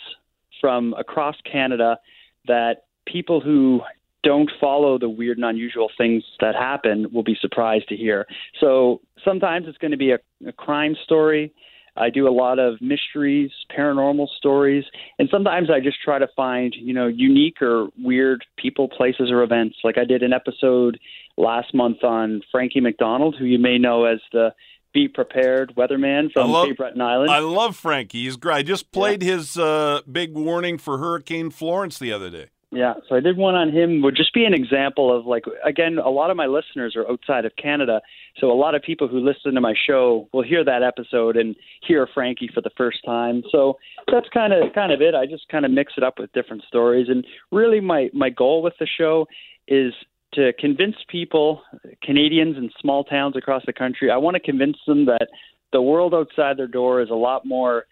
from 0.59 0.95
across 0.97 1.35
Canada 1.45 1.99
that 2.47 2.84
people 3.05 3.41
who 3.41 3.81
don't 4.23 4.49
follow 4.59 4.97
the 4.97 5.07
weird 5.09 5.37
and 5.37 5.45
unusual 5.45 5.89
things 5.97 6.23
that 6.39 6.55
happen 6.55 7.07
will 7.13 7.23
be 7.23 7.37
surprised 7.39 7.87
to 7.89 7.95
hear. 7.95 8.25
So 8.59 9.01
sometimes 9.23 9.67
it's 9.67 9.77
going 9.77 9.91
to 9.91 9.97
be 9.97 10.11
a, 10.11 10.19
a 10.47 10.51
crime 10.51 10.95
story. 11.03 11.53
I 11.97 12.09
do 12.09 12.27
a 12.27 12.31
lot 12.31 12.59
of 12.59 12.81
mysteries, 12.81 13.51
paranormal 13.75 14.27
stories, 14.35 14.83
and 15.17 15.29
sometimes 15.31 15.69
I 15.69 15.79
just 15.79 15.97
try 16.03 16.19
to 16.19 16.27
find, 16.35 16.75
you 16.77 16.93
know, 16.93 17.07
unique 17.07 17.61
or 17.61 17.87
weird 17.97 18.43
people, 18.57 18.89
places, 18.89 19.31
or 19.31 19.43
events. 19.43 19.77
Like 19.83 19.97
I 19.97 20.03
did 20.03 20.21
an 20.21 20.33
episode 20.33 20.99
last 21.37 21.73
month 21.73 22.03
on 22.03 22.41
Frankie 22.51 22.81
MacDonald, 22.81 23.35
who 23.39 23.45
you 23.45 23.59
may 23.59 23.77
know 23.77 24.03
as 24.05 24.19
the 24.33 24.53
Be 24.93 25.07
Prepared 25.07 25.73
weatherman 25.75 26.31
from 26.33 26.51
love- 26.51 26.67
Cape 26.67 26.77
Breton 26.77 26.99
Island. 26.99 27.31
I 27.31 27.39
love 27.39 27.77
Frankie. 27.77 28.23
He's 28.23 28.35
great. 28.35 28.55
I 28.55 28.63
just 28.63 28.91
played 28.91 29.21
his 29.21 29.57
uh, 29.57 30.01
big 30.11 30.33
warning 30.33 30.77
for 30.77 30.97
Hurricane 30.97 31.49
Florence 31.49 31.97
the 31.97 32.11
other 32.11 32.29
day. 32.29 32.47
Yeah, 32.71 32.95
so 33.07 33.15
I 33.15 33.19
did 33.19 33.37
one 33.37 33.55
on 33.55 33.71
him. 33.71 34.01
Would 34.01 34.15
just 34.15 34.33
be 34.33 34.43
an 34.43 34.53
example 34.53 35.15
of 35.15 35.25
like 35.25 35.45
again, 35.63 35.97
a 35.97 36.09
lot 36.09 36.29
of 36.29 36.35
my 36.35 36.47
listeners 36.47 36.95
are 36.95 37.09
outside 37.09 37.45
of 37.45 37.55
Canada, 37.55 38.01
so 38.37 38.51
a 38.51 38.53
lot 38.53 38.75
of 38.75 38.81
people 38.81 39.07
who 39.07 39.19
listen 39.19 39.53
to 39.53 39.61
my 39.61 39.73
show 39.87 40.27
will 40.33 40.43
hear 40.43 40.63
that 40.65 40.83
episode 40.83 41.37
and 41.37 41.55
hear 41.87 42.07
Frankie 42.13 42.49
for 42.53 42.61
the 42.61 42.71
first 42.75 42.97
time. 43.05 43.43
So 43.51 43.77
that's 44.11 44.27
kind 44.33 44.51
of 44.51 44.73
kind 44.73 44.91
of 44.91 45.01
it. 45.01 45.15
I 45.15 45.25
just 45.25 45.47
kind 45.47 45.63
of 45.63 45.71
mix 45.71 45.93
it 45.95 46.03
up 46.03 46.19
with 46.19 46.33
different 46.33 46.63
stories, 46.67 47.07
and 47.07 47.25
really 47.51 47.79
my 47.79 48.09
my 48.13 48.29
goal 48.29 48.61
with 48.61 48.73
the 48.79 48.87
show 48.87 49.27
is 49.67 49.93
to 50.33 50.51
convince 50.59 50.95
people, 51.07 51.61
Canadians 52.03 52.57
in 52.57 52.69
small 52.81 53.03
towns 53.03 53.37
across 53.37 53.63
the 53.65 53.73
country. 53.73 54.11
I 54.11 54.17
want 54.17 54.35
to 54.35 54.41
convince 54.41 54.77
them 54.85 55.05
that 55.05 55.27
the 55.71 55.81
world 55.81 56.13
outside 56.13 56.57
their 56.57 56.67
door 56.67 57.01
is 57.01 57.09
a 57.09 57.15
lot 57.15 57.45
more 57.45 57.85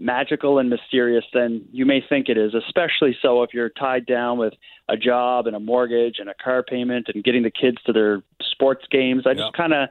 magical 0.00 0.58
and 0.58 0.70
mysterious 0.70 1.24
than 1.34 1.62
you 1.72 1.84
may 1.84 2.02
think 2.06 2.28
it 2.28 2.38
is, 2.38 2.54
especially 2.54 3.16
so 3.20 3.42
if 3.42 3.52
you're 3.52 3.68
tied 3.68 4.06
down 4.06 4.38
with 4.38 4.54
a 4.88 4.96
job 4.96 5.46
and 5.46 5.54
a 5.54 5.60
mortgage 5.60 6.16
and 6.18 6.28
a 6.28 6.34
car 6.34 6.62
payment 6.62 7.08
and 7.14 7.22
getting 7.22 7.42
the 7.42 7.50
kids 7.50 7.76
to 7.84 7.92
their 7.92 8.22
sports 8.40 8.84
games. 8.90 9.24
I 9.26 9.34
just 9.34 9.52
kind 9.52 9.74
of 9.74 9.88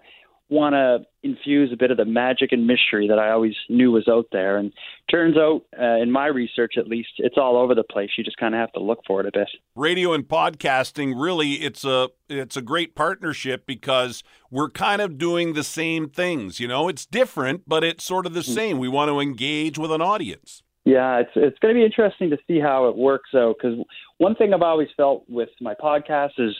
want 0.49 0.73
to 0.73 0.99
infuse 1.21 1.71
a 1.71 1.77
bit 1.77 1.91
of 1.91 1.97
the 1.97 2.05
magic 2.05 2.51
and 2.51 2.65
mystery 2.65 3.07
that 3.07 3.19
I 3.19 3.29
always 3.31 3.53
knew 3.69 3.91
was 3.91 4.07
out 4.07 4.27
there. 4.31 4.57
And 4.57 4.71
turns 5.11 5.37
out, 5.37 5.61
uh, 5.79 6.01
in 6.01 6.11
my 6.11 6.25
research 6.27 6.73
at 6.77 6.87
least, 6.87 7.09
it's 7.17 7.37
all 7.37 7.57
over 7.57 7.75
the 7.75 7.83
place. 7.83 8.09
You 8.17 8.23
just 8.23 8.37
kind 8.37 8.55
of 8.55 8.59
have 8.59 8.71
to 8.73 8.79
look 8.79 8.99
for 9.05 9.19
it 9.21 9.27
a 9.27 9.31
bit. 9.31 9.49
radio 9.75 10.13
and 10.13 10.27
podcasting 10.27 11.13
really 11.15 11.53
it's 11.55 11.85
a 11.85 12.09
it's 12.27 12.57
a 12.57 12.61
great 12.61 12.95
partnership 12.95 13.65
because 13.65 14.23
we're 14.51 14.69
kind 14.69 15.01
of 15.01 15.17
doing 15.17 15.53
the 15.53 15.63
same 15.63 16.09
things 16.09 16.59
you 16.59 16.67
know 16.67 16.87
it's 16.87 17.05
different 17.05 17.63
but 17.67 17.83
it's 17.83 18.03
sort 18.03 18.25
of 18.25 18.33
the 18.33 18.43
same 18.43 18.77
we 18.77 18.87
want 18.87 19.09
to 19.09 19.19
engage 19.19 19.77
with 19.77 19.91
an 19.91 20.01
audience 20.01 20.63
Yeah, 20.85 21.19
it's 21.19 21.31
it's 21.35 21.59
going 21.59 21.73
to 21.75 21.79
be 21.79 21.85
interesting 21.85 22.29
to 22.31 22.37
see 22.47 22.59
how 22.59 22.87
it 22.89 22.95
works 22.95 23.29
out. 23.35 23.55
Because 23.61 23.77
one 24.17 24.35
thing 24.35 24.53
I've 24.53 24.61
always 24.61 24.87
felt 24.97 25.23
with 25.27 25.49
my 25.61 25.75
podcast 25.75 26.31
is 26.39 26.55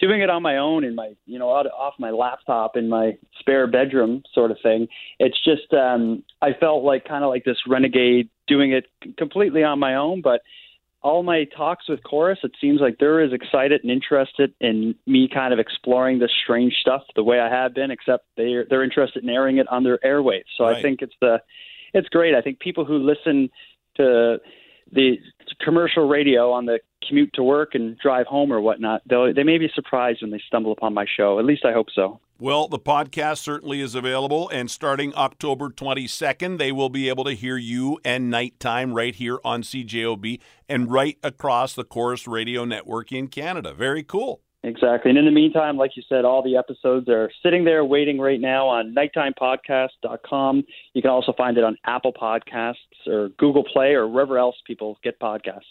doing 0.00 0.22
it 0.22 0.30
on 0.30 0.42
my 0.42 0.56
own 0.56 0.84
in 0.84 0.94
my 0.94 1.12
you 1.26 1.38
know 1.38 1.48
off 1.48 1.94
my 1.98 2.10
laptop 2.10 2.76
in 2.76 2.88
my 2.88 3.16
spare 3.38 3.66
bedroom 3.66 4.22
sort 4.32 4.50
of 4.50 4.58
thing. 4.62 4.88
It's 5.18 5.38
just 5.44 5.72
um, 5.72 6.22
I 6.42 6.52
felt 6.58 6.82
like 6.84 7.04
kind 7.04 7.24
of 7.24 7.30
like 7.30 7.44
this 7.44 7.58
renegade 7.66 8.28
doing 8.46 8.72
it 8.72 8.86
completely 9.16 9.62
on 9.62 9.78
my 9.78 9.94
own, 9.94 10.20
but. 10.22 10.40
All 11.02 11.22
my 11.22 11.44
talks 11.56 11.88
with 11.88 12.02
Corus, 12.02 12.40
it 12.42 12.52
seems 12.60 12.78
like 12.82 12.98
they're 12.98 13.22
as 13.22 13.32
excited 13.32 13.80
and 13.82 13.90
interested 13.90 14.52
in 14.60 14.94
me 15.06 15.30
kind 15.32 15.54
of 15.54 15.58
exploring 15.58 16.18
this 16.18 16.30
strange 16.44 16.74
stuff 16.78 17.00
the 17.16 17.24
way 17.24 17.40
I 17.40 17.48
have 17.48 17.72
been, 17.72 17.90
except 17.90 18.26
they're 18.36 18.66
they're 18.68 18.84
interested 18.84 19.22
in 19.22 19.30
airing 19.30 19.56
it 19.56 19.68
on 19.68 19.82
their 19.82 19.96
airwaves. 20.04 20.44
So 20.58 20.64
Right. 20.64 20.76
I 20.76 20.82
think 20.82 21.00
it's 21.00 21.14
the 21.18 21.40
it's 21.94 22.10
great. 22.10 22.34
I 22.34 22.42
think 22.42 22.58
people 22.58 22.84
who 22.84 22.98
listen 22.98 23.48
to 23.96 24.40
the 24.92 25.18
commercial 25.60 26.08
radio 26.08 26.50
on 26.52 26.66
the 26.66 26.80
commute 27.06 27.30
to 27.34 27.42
work 27.42 27.74
and 27.74 27.98
drive 27.98 28.26
home 28.26 28.52
or 28.52 28.60
whatnot, 28.60 29.02
they 29.08 29.32
they 29.34 29.42
may 29.42 29.58
be 29.58 29.68
surprised 29.74 30.22
when 30.22 30.30
they 30.30 30.42
stumble 30.46 30.72
upon 30.72 30.94
my 30.94 31.06
show. 31.16 31.38
At 31.38 31.44
least 31.44 31.64
I 31.64 31.72
hope 31.72 31.88
so. 31.94 32.20
well 32.38 32.68
the 32.68 32.78
podcast 32.78 33.38
certainly 33.38 33.80
is 33.80 33.94
available 33.94 34.48
and 34.48 34.70
starting 34.70 35.14
october 35.14 35.68
22nd 35.68 36.56
they 36.58 36.72
will 36.72 36.88
be 36.88 37.08
able 37.08 37.24
to 37.24 37.32
hear 37.32 37.56
you 37.58 37.98
and 38.04 38.30
nighttime 38.30 38.94
right 38.94 39.14
here 39.16 39.38
on 39.44 39.62
cjob 39.62 40.40
and 40.68 40.90
right 40.90 41.18
across 41.22 41.74
the 41.74 41.84
corus 41.84 42.26
radio 42.26 42.64
network 42.64 43.12
in 43.12 43.28
canada 43.28 43.74
very 43.74 44.02
cool 44.02 44.40
Exactly. 44.62 45.10
And 45.10 45.18
in 45.18 45.24
the 45.24 45.30
meantime, 45.30 45.78
like 45.78 45.92
you 45.96 46.02
said, 46.08 46.24
all 46.24 46.42
the 46.42 46.56
episodes 46.56 47.08
are 47.08 47.30
sitting 47.42 47.64
there 47.64 47.84
waiting 47.84 48.18
right 48.18 48.40
now 48.40 48.68
on 48.68 48.94
nighttimepodcast.com. 48.94 50.64
You 50.92 51.02
can 51.02 51.10
also 51.10 51.32
find 51.36 51.56
it 51.56 51.64
on 51.64 51.78
Apple 51.86 52.12
Podcasts 52.12 52.74
or 53.06 53.30
Google 53.38 53.64
Play 53.64 53.92
or 53.92 54.06
wherever 54.06 54.38
else 54.38 54.56
people 54.66 54.98
get 55.02 55.18
podcasts. 55.18 55.62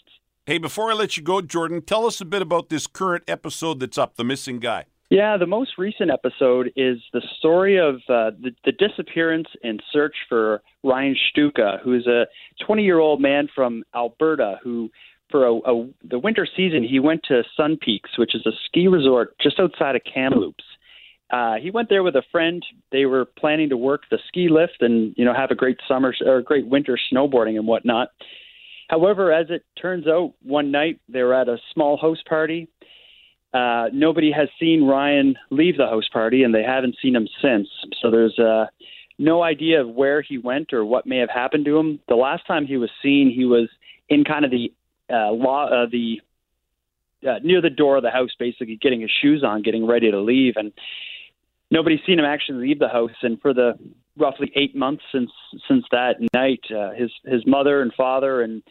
Hey, 0.46 0.58
before 0.58 0.90
I 0.90 0.94
let 0.94 1.16
you 1.16 1.22
go, 1.22 1.40
Jordan, 1.40 1.82
tell 1.82 2.06
us 2.06 2.20
a 2.20 2.24
bit 2.24 2.42
about 2.42 2.68
this 2.68 2.88
current 2.88 3.22
episode 3.28 3.78
that's 3.78 3.96
up, 3.96 4.16
The 4.16 4.24
Missing 4.24 4.58
Guy. 4.58 4.86
Yeah, 5.10 5.36
the 5.36 5.46
most 5.46 5.72
recent 5.76 6.10
episode 6.10 6.72
is 6.76 6.98
the 7.12 7.22
story 7.38 7.78
of 7.78 7.96
uh, 8.08 8.30
the, 8.40 8.52
the 8.64 8.70
disappearance 8.70 9.48
and 9.64 9.82
search 9.92 10.14
for 10.28 10.62
Ryan 10.84 11.16
Shtuka, 11.16 11.80
who 11.82 11.94
is 11.94 12.06
a 12.06 12.26
20 12.64 12.84
year 12.84 13.00
old 13.00 13.20
man 13.20 13.48
from 13.52 13.82
Alberta 13.92 14.60
who 14.62 14.88
for 15.30 15.46
a, 15.46 15.54
a, 15.54 15.88
the 16.04 16.18
winter 16.18 16.46
season, 16.56 16.82
he 16.82 16.98
went 16.98 17.22
to 17.28 17.42
Sun 17.56 17.78
Peaks, 17.80 18.18
which 18.18 18.34
is 18.34 18.44
a 18.46 18.52
ski 18.66 18.88
resort 18.88 19.36
just 19.40 19.58
outside 19.58 19.96
of 19.96 20.02
Kamloops. 20.12 20.64
Uh, 21.30 21.54
he 21.62 21.70
went 21.70 21.88
there 21.88 22.02
with 22.02 22.16
a 22.16 22.22
friend. 22.32 22.64
They 22.90 23.06
were 23.06 23.24
planning 23.24 23.68
to 23.68 23.76
work 23.76 24.02
the 24.10 24.18
ski 24.28 24.48
lift 24.50 24.78
and 24.80 25.14
you 25.16 25.24
know 25.24 25.34
have 25.34 25.50
a 25.50 25.54
great 25.54 25.78
summer 25.86 26.12
or 26.26 26.42
great 26.42 26.66
winter 26.66 26.98
snowboarding 27.12 27.56
and 27.56 27.66
whatnot. 27.66 28.08
However, 28.88 29.32
as 29.32 29.46
it 29.50 29.64
turns 29.80 30.08
out, 30.08 30.32
one 30.42 30.72
night 30.72 31.00
they 31.08 31.22
were 31.22 31.34
at 31.34 31.48
a 31.48 31.58
small 31.72 31.96
house 31.96 32.22
party. 32.28 32.68
Uh, 33.54 33.86
nobody 33.92 34.32
has 34.32 34.48
seen 34.58 34.84
Ryan 34.84 35.36
leave 35.50 35.76
the 35.76 35.86
house 35.86 36.08
party, 36.12 36.42
and 36.42 36.52
they 36.52 36.64
haven't 36.64 36.96
seen 37.00 37.14
him 37.14 37.28
since. 37.40 37.68
So 38.02 38.10
there's 38.10 38.36
uh, 38.38 38.66
no 39.18 39.42
idea 39.42 39.80
of 39.80 39.88
where 39.88 40.22
he 40.22 40.38
went 40.38 40.72
or 40.72 40.84
what 40.84 41.06
may 41.06 41.18
have 41.18 41.30
happened 41.30 41.64
to 41.66 41.78
him. 41.78 42.00
The 42.08 42.16
last 42.16 42.46
time 42.46 42.66
he 42.66 42.76
was 42.76 42.90
seen, 43.02 43.32
he 43.34 43.44
was 43.44 43.68
in 44.08 44.24
kind 44.24 44.44
of 44.44 44.50
the 44.50 44.72
uh, 45.12 45.32
law, 45.32 45.66
uh, 45.66 45.86
the 45.90 46.20
uh, 47.28 47.38
near 47.42 47.60
the 47.60 47.70
door 47.70 47.96
of 47.96 48.02
the 48.02 48.10
house, 48.10 48.30
basically 48.38 48.78
getting 48.80 49.00
his 49.02 49.10
shoes 49.22 49.44
on, 49.44 49.62
getting 49.62 49.86
ready 49.86 50.10
to 50.10 50.20
leave, 50.20 50.54
and 50.56 50.72
nobody's 51.70 52.00
seen 52.06 52.18
him 52.18 52.24
actually 52.24 52.66
leave 52.66 52.78
the 52.78 52.88
house. 52.88 53.10
And 53.22 53.40
for 53.40 53.52
the 53.52 53.72
roughly 54.16 54.52
eight 54.54 54.74
months 54.74 55.02
since 55.12 55.30
since 55.68 55.84
that 55.90 56.14
night, 56.34 56.60
uh, 56.70 56.92
his 56.92 57.10
his 57.24 57.46
mother 57.46 57.82
and 57.82 57.92
father 57.94 58.42
and 58.42 58.62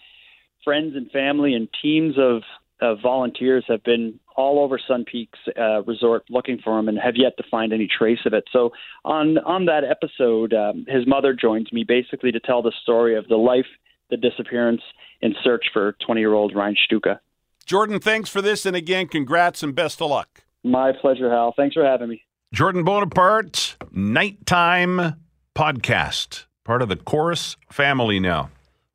friends 0.63 0.95
and 0.95 1.09
family 1.11 1.53
and 1.53 1.67
teams 1.81 2.15
of, 2.17 2.43
of 2.81 2.97
volunteers 3.01 3.63
have 3.67 3.83
been 3.83 4.19
all 4.35 4.63
over 4.63 4.79
Sun 4.79 5.05
Peaks 5.05 5.39
uh, 5.59 5.81
Resort 5.83 6.23
looking 6.29 6.59
for 6.63 6.77
him 6.77 6.87
and 6.87 6.97
have 6.97 7.15
yet 7.15 7.35
to 7.37 7.43
find 7.49 7.73
any 7.73 7.87
trace 7.87 8.19
of 8.25 8.33
it. 8.33 8.45
So 8.51 8.71
on 9.03 9.37
on 9.39 9.65
that 9.65 9.83
episode, 9.83 10.53
um, 10.53 10.85
his 10.87 11.05
mother 11.07 11.33
joins 11.33 11.71
me 11.73 11.83
basically 11.83 12.31
to 12.31 12.39
tell 12.39 12.61
the 12.61 12.73
story 12.81 13.17
of 13.17 13.27
the 13.27 13.37
life, 13.37 13.65
the 14.09 14.17
disappearance, 14.17 14.81
and 15.21 15.35
search 15.43 15.65
for 15.73 15.95
20 16.05 16.21
year 16.21 16.33
old 16.33 16.55
Ryan 16.55 16.75
Shtuka. 16.75 17.19
Jordan, 17.65 17.99
thanks 17.99 18.29
for 18.29 18.41
this, 18.41 18.65
and 18.65 18.75
again, 18.75 19.07
congrats 19.07 19.61
and 19.61 19.75
best 19.75 20.01
of 20.01 20.09
luck. 20.09 20.43
My 20.63 20.91
pleasure, 20.91 21.29
Hal. 21.29 21.53
Thanks 21.55 21.75
for 21.75 21.85
having 21.85 22.09
me. 22.09 22.23
Jordan 22.53 22.83
Bonaparte, 22.83 23.77
Nighttime 23.91 25.21
Podcast, 25.55 26.45
part 26.65 26.81
of 26.81 26.89
the 26.89 26.95
Corus 26.95 27.57
family 27.71 28.19
now. 28.19 28.49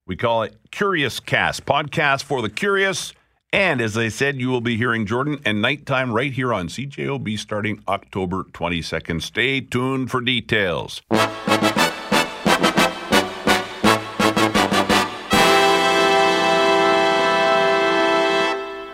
We 0.06 0.16
call 0.16 0.42
it 0.42 0.56
Curious 0.70 1.20
Cast, 1.20 1.64
podcast 1.64 2.24
for 2.24 2.42
the 2.42 2.50
curious. 2.50 3.12
And 3.52 3.80
as 3.80 3.96
I 3.96 4.08
said, 4.08 4.40
you 4.40 4.48
will 4.48 4.60
be 4.60 4.76
hearing 4.76 5.06
Jordan 5.06 5.40
and 5.44 5.62
Nighttime 5.62 6.12
right 6.12 6.32
here 6.32 6.52
on 6.52 6.66
CJOB 6.66 7.38
starting 7.38 7.80
October 7.86 8.42
22nd. 8.42 9.22
Stay 9.22 9.60
tuned 9.60 10.10
for 10.10 10.20
details. 10.20 11.00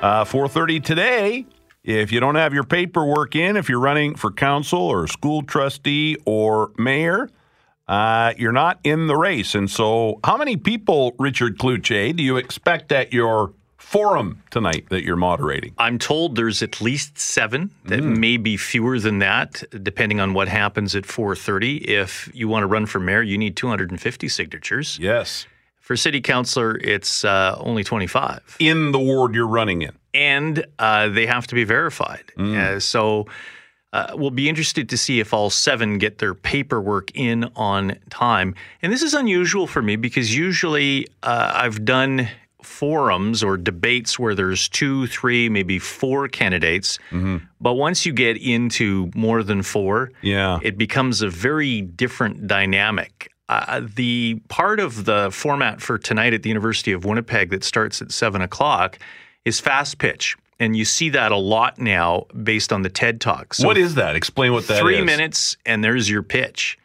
Uh, 0.02 0.24
4.30 0.24 0.82
today, 0.82 1.46
if 1.84 2.10
you 2.10 2.20
don't 2.20 2.34
have 2.36 2.54
your 2.54 2.64
paperwork 2.64 3.36
in, 3.36 3.56
if 3.56 3.68
you're 3.68 3.80
running 3.80 4.14
for 4.14 4.30
council 4.30 4.80
or 4.80 5.06
school 5.06 5.42
trustee 5.42 6.16
or 6.24 6.72
mayor, 6.78 7.28
uh, 7.86 8.32
you're 8.38 8.52
not 8.52 8.78
in 8.82 9.08
the 9.08 9.16
race. 9.16 9.54
And 9.54 9.70
so, 9.70 10.18
how 10.24 10.38
many 10.38 10.56
people, 10.56 11.14
Richard 11.18 11.58
Cloutier, 11.58 12.16
do 12.16 12.22
you 12.22 12.38
expect 12.38 12.92
at 12.92 13.12
your 13.12 13.52
forum 13.76 14.42
tonight 14.50 14.86
that 14.88 15.04
you're 15.04 15.16
moderating? 15.16 15.74
I'm 15.76 15.98
told 15.98 16.34
there's 16.36 16.62
at 16.62 16.80
least 16.80 17.18
seven. 17.18 17.70
That 17.84 18.00
Mm. 18.00 18.16
may 18.18 18.36
be 18.38 18.56
fewer 18.56 18.98
than 19.00 19.18
that, 19.18 19.62
depending 19.82 20.18
on 20.18 20.32
what 20.32 20.48
happens 20.48 20.94
at 20.96 21.04
4:30. 21.04 21.76
If 21.88 22.30
you 22.32 22.48
want 22.48 22.62
to 22.62 22.66
run 22.68 22.86
for 22.86 23.00
mayor, 23.00 23.22
you 23.22 23.36
need 23.36 23.54
250 23.56 24.28
signatures. 24.28 24.98
Yes. 25.00 25.46
For 25.90 25.96
city 25.96 26.20
councilor, 26.20 26.76
it's 26.78 27.24
uh, 27.24 27.56
only 27.58 27.82
25, 27.82 28.58
In 28.60 28.92
the 28.92 28.98
ward 29.00 29.34
you're 29.34 29.48
running 29.48 29.82
in. 29.82 29.90
and 30.14 30.64
uh, 30.78 31.08
they 31.08 31.26
have 31.26 31.48
to 31.48 31.56
be 31.56 31.64
verified. 31.64 32.22
Mm. 32.38 32.56
Uh, 32.56 32.78
so. 32.78 33.26
Uh, 33.92 34.12
we'll 34.14 34.30
be 34.30 34.48
interested 34.48 34.88
to 34.90 34.96
see 34.96 35.18
if 35.18 35.34
all 35.34 35.50
seven 35.50 35.98
get 35.98 36.18
their 36.18 36.32
paperwork 36.32 37.10
in 37.16 37.50
on 37.56 37.96
time. 38.08 38.54
And 38.82 38.92
this 38.92 39.02
is 39.02 39.14
unusual 39.14 39.66
for 39.66 39.82
me 39.82 39.96
because 39.96 40.32
usually 40.32 41.08
uh, 41.24 41.50
I've 41.56 41.84
done 41.84 42.28
forums 42.62 43.42
or 43.42 43.56
debates 43.56 44.16
where 44.16 44.36
there's 44.36 44.68
two, 44.68 45.08
three, 45.08 45.48
maybe 45.48 45.80
four 45.80 46.28
candidates. 46.28 47.00
But 47.60 47.74
once 47.74 48.06
you 48.06 48.12
get 48.12 48.36
into 48.36 49.10
more 49.16 49.42
than 49.42 49.60
four, 49.64 50.12
Yeah. 50.22 50.60
it 50.62 50.78
becomes 50.78 51.20
a 51.20 51.28
very 51.28 51.80
different 51.82 52.46
dynamic. 52.46 53.32
Uh, 53.50 53.80
the 53.96 54.40
part 54.46 54.78
of 54.78 55.06
the 55.06 55.28
format 55.32 55.80
for 55.80 55.98
tonight 55.98 56.32
at 56.32 56.44
the 56.44 56.48
University 56.48 56.92
of 56.92 57.04
Winnipeg 57.04 57.50
that 57.50 57.64
starts 57.64 58.00
at 58.00 58.12
seven 58.12 58.42
o'clock 58.42 58.96
is 59.44 59.58
fast 59.58 59.98
pitch. 59.98 60.36
And 60.60 60.76
you 60.76 60.84
see 60.84 61.08
that 61.08 61.32
a 61.32 61.36
lot 61.36 61.76
now 61.76 62.26
based 62.44 62.72
on 62.72 62.82
the 62.82 62.88
TED 62.88 63.20
Talk. 63.20 63.54
So 63.54 63.66
what 63.66 63.76
is 63.76 63.96
that? 63.96 64.14
Explain 64.14 64.52
what 64.52 64.68
that 64.68 64.74
is. 64.74 64.80
three 64.80 65.02
minutes 65.02 65.56
and 65.66 65.82
there's 65.82 66.08
your 66.08 66.22
pitch. 66.22 66.78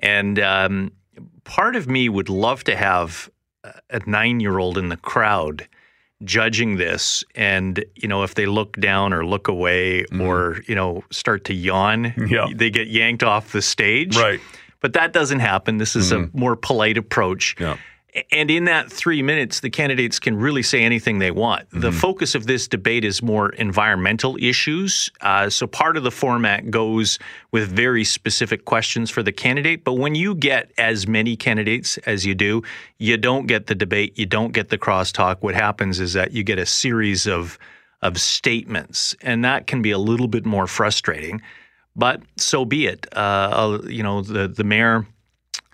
And 0.00 0.38
um, 0.38 0.92
part 1.44 1.76
of 1.76 1.88
me 1.88 2.10
would 2.10 2.28
love 2.28 2.62
to 2.64 2.76
have 2.76 3.30
a- 3.88 4.02
nine 4.04 4.40
year 4.40 4.58
old 4.58 4.76
in 4.76 4.90
the 4.90 4.98
crowd 4.98 5.66
judging 6.24 6.76
this. 6.76 7.24
And, 7.34 7.82
you 7.94 8.06
know, 8.06 8.22
if 8.22 8.34
they 8.34 8.44
look 8.44 8.76
down 8.76 9.14
or 9.14 9.24
look 9.24 9.48
away 9.48 10.04
or, 10.20 10.60
you 10.68 10.74
know, 10.74 11.04
start 11.10 11.44
to 11.44 11.54
yawn. 11.54 12.12
Yeah. 12.28 12.48
they 12.54 12.68
get 12.68 12.88
yanked 12.88 13.22
off 13.22 13.52
the 13.52 13.62
stage. 13.62 14.14
Right. 14.16 14.40
But 14.82 14.92
that 14.92 15.12
doesn't 15.12 15.40
happen. 15.40 15.78
This 15.78 15.96
is 15.96 16.12
a 16.12 16.28
more 16.34 16.56
polite 16.56 16.98
approach. 16.98 17.56
Yeah. 17.58 17.78
And 18.30 18.50
in 18.50 18.66
that 18.66 18.92
three 18.92 19.22
minutes, 19.22 19.60
the 19.60 19.70
candidates 19.70 20.18
can 20.18 20.36
really 20.36 20.62
say 20.62 20.82
anything 20.82 21.18
they 21.18 21.30
want. 21.30 21.66
The 21.70 21.90
focus 21.90 22.34
of 22.34 22.46
this 22.46 22.68
debate 22.68 23.06
is 23.06 23.22
more 23.22 23.48
environmental 23.50 24.36
issues. 24.38 25.10
Uh, 25.22 25.48
so 25.48 25.66
part 25.66 25.96
of 25.96 26.02
the 26.02 26.10
format 26.10 26.70
goes 26.70 27.18
with 27.52 27.70
very 27.70 28.04
specific 28.04 28.66
questions 28.66 29.08
for 29.08 29.22
the 29.22 29.32
candidate. 29.32 29.82
But 29.82 29.94
when 29.94 30.14
you 30.14 30.34
get 30.34 30.72
as 30.76 31.08
many 31.08 31.36
candidates 31.36 31.96
as 31.98 32.26
you 32.26 32.34
do, 32.34 32.62
you 32.98 33.16
don't 33.16 33.46
get 33.46 33.66
the 33.66 33.74
debate, 33.74 34.18
you 34.18 34.26
don't 34.26 34.52
get 34.52 34.68
the 34.68 34.78
crosstalk. 34.78 35.38
What 35.40 35.54
happens 35.54 35.98
is 35.98 36.12
that 36.12 36.32
you 36.32 36.44
get 36.44 36.58
a 36.58 36.66
series 36.66 37.26
of 37.26 37.58
of 38.02 38.20
statements, 38.20 39.14
and 39.22 39.44
that 39.44 39.68
can 39.68 39.80
be 39.80 39.92
a 39.92 39.98
little 39.98 40.26
bit 40.26 40.44
more 40.44 40.66
frustrating. 40.66 41.40
But 41.94 42.22
so 42.36 42.64
be 42.64 42.86
it. 42.86 43.06
Uh, 43.14 43.18
uh, 43.18 43.78
you 43.86 44.02
know, 44.02 44.22
the 44.22 44.48
the 44.48 44.64
mayor 44.64 45.06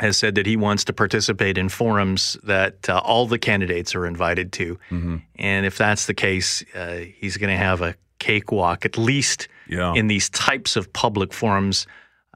has 0.00 0.16
said 0.16 0.34
that 0.36 0.46
he 0.46 0.56
wants 0.56 0.84
to 0.84 0.92
participate 0.92 1.58
in 1.58 1.68
forums 1.68 2.36
that 2.44 2.88
uh, 2.88 2.98
all 3.04 3.26
the 3.26 3.38
candidates 3.38 3.94
are 3.96 4.06
invited 4.06 4.52
to. 4.52 4.78
And 4.90 5.66
if 5.66 5.76
that's 5.76 6.06
the 6.06 6.14
case, 6.14 6.64
uh, 6.74 6.98
he's 7.16 7.36
going 7.36 7.50
to 7.50 7.56
have 7.56 7.80
a 7.82 7.96
cakewalk, 8.20 8.84
at 8.84 8.96
least 8.96 9.48
Yeah. 9.68 9.94
in 9.94 10.06
these 10.06 10.30
types 10.30 10.76
of 10.76 10.92
public 10.92 11.32
forums. 11.32 11.86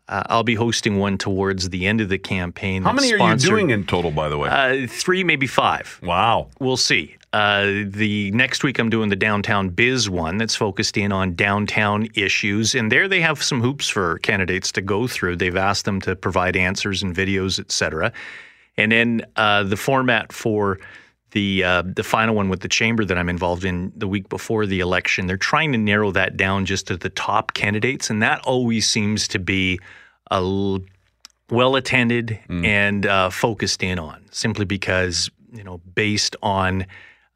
Uh, 0.09 0.25
I'll 0.27 0.43
be 0.43 0.57
hosting 0.57 0.99
one 0.99 1.17
towards 1.19 1.69
the 1.71 1.87
end 1.87 2.01
of 2.01 2.09
the 2.09 2.19
campaign. 2.19 2.83
How 2.83 2.93
many 2.93 3.13
are 3.15 3.31
you 3.31 3.37
doing 3.37 3.71
in 3.71 3.85
total, 3.87 4.11
by 4.11 4.29
the 4.29 4.37
way? 4.39 4.49
Uh, 4.49 4.87
three, 4.89 5.23
maybe 5.23 5.47
five. 5.47 6.01
wow. 6.03 6.49
We'll 6.59 6.77
see. 6.77 7.17
Uh, 7.33 7.85
the 7.87 8.31
next 8.33 8.63
week, 8.63 8.79
I'm 8.79 8.91
doing 8.91 9.09
the 9.09 9.17
downtown 9.17 9.71
biz 9.71 10.11
one 10.11 10.37
that's 10.37 10.55
focused 10.55 10.99
in 10.99 11.13
on 11.13 11.35
downtown 11.35 12.09
issues, 12.15 12.75
and 12.75 12.93
there 12.93 13.09
they 13.09 13.23
have 13.23 13.43
some 13.43 13.63
hoops 13.63 13.89
for 13.89 14.19
candidates 14.19 14.71
to 14.73 14.83
go 14.83 15.07
through. 15.07 15.37
They've 15.37 15.57
asked 15.57 15.87
them 15.87 16.01
to 16.03 16.15
provide 16.15 16.57
answers 16.57 17.03
and 17.03 17.15
videos, 17.17 17.59
et 17.59 17.73
cetera. 17.73 18.13
And 18.77 18.93
then 18.93 19.27
uh, 19.37 19.63
the 19.65 19.77
format 19.77 20.33
for 20.33 20.79
the 21.31 21.65
uh, 21.65 21.83
the 21.87 22.03
final 22.03 22.35
one 22.35 22.51
with 22.51 22.61
the 22.61 22.69
chamber 22.69 23.05
that 23.05 23.17
I'm 23.17 23.31
involved 23.31 23.65
in 23.65 23.93
the 23.97 24.07
week 24.07 24.29
before 24.29 24.67
the 24.67 24.81
election, 24.81 25.27
they're 25.27 25.39
trying 25.39 25.73
to 25.73 25.79
narrow 25.79 26.11
that 26.13 26.37
down 26.37 26.67
just 26.67 26.87
to 26.89 26.97
the 26.99 27.09
top 27.09 27.55
candidates, 27.55 28.11
and 28.11 28.23
that 28.23 28.41
always 28.41 28.87
seems 28.89 29.27
to 29.29 29.39
be 29.39 29.79
a 30.31 30.35
l- 30.35 30.81
well 31.49 31.77
attended 31.77 32.39
and 32.65 33.07
uh, 33.07 33.31
focused 33.31 33.83
in 33.83 33.99
on, 33.99 34.23
simply 34.31 34.67
because 34.67 35.31
you 35.53 35.65
know 35.65 35.79
based 35.95 36.37
on 36.43 36.85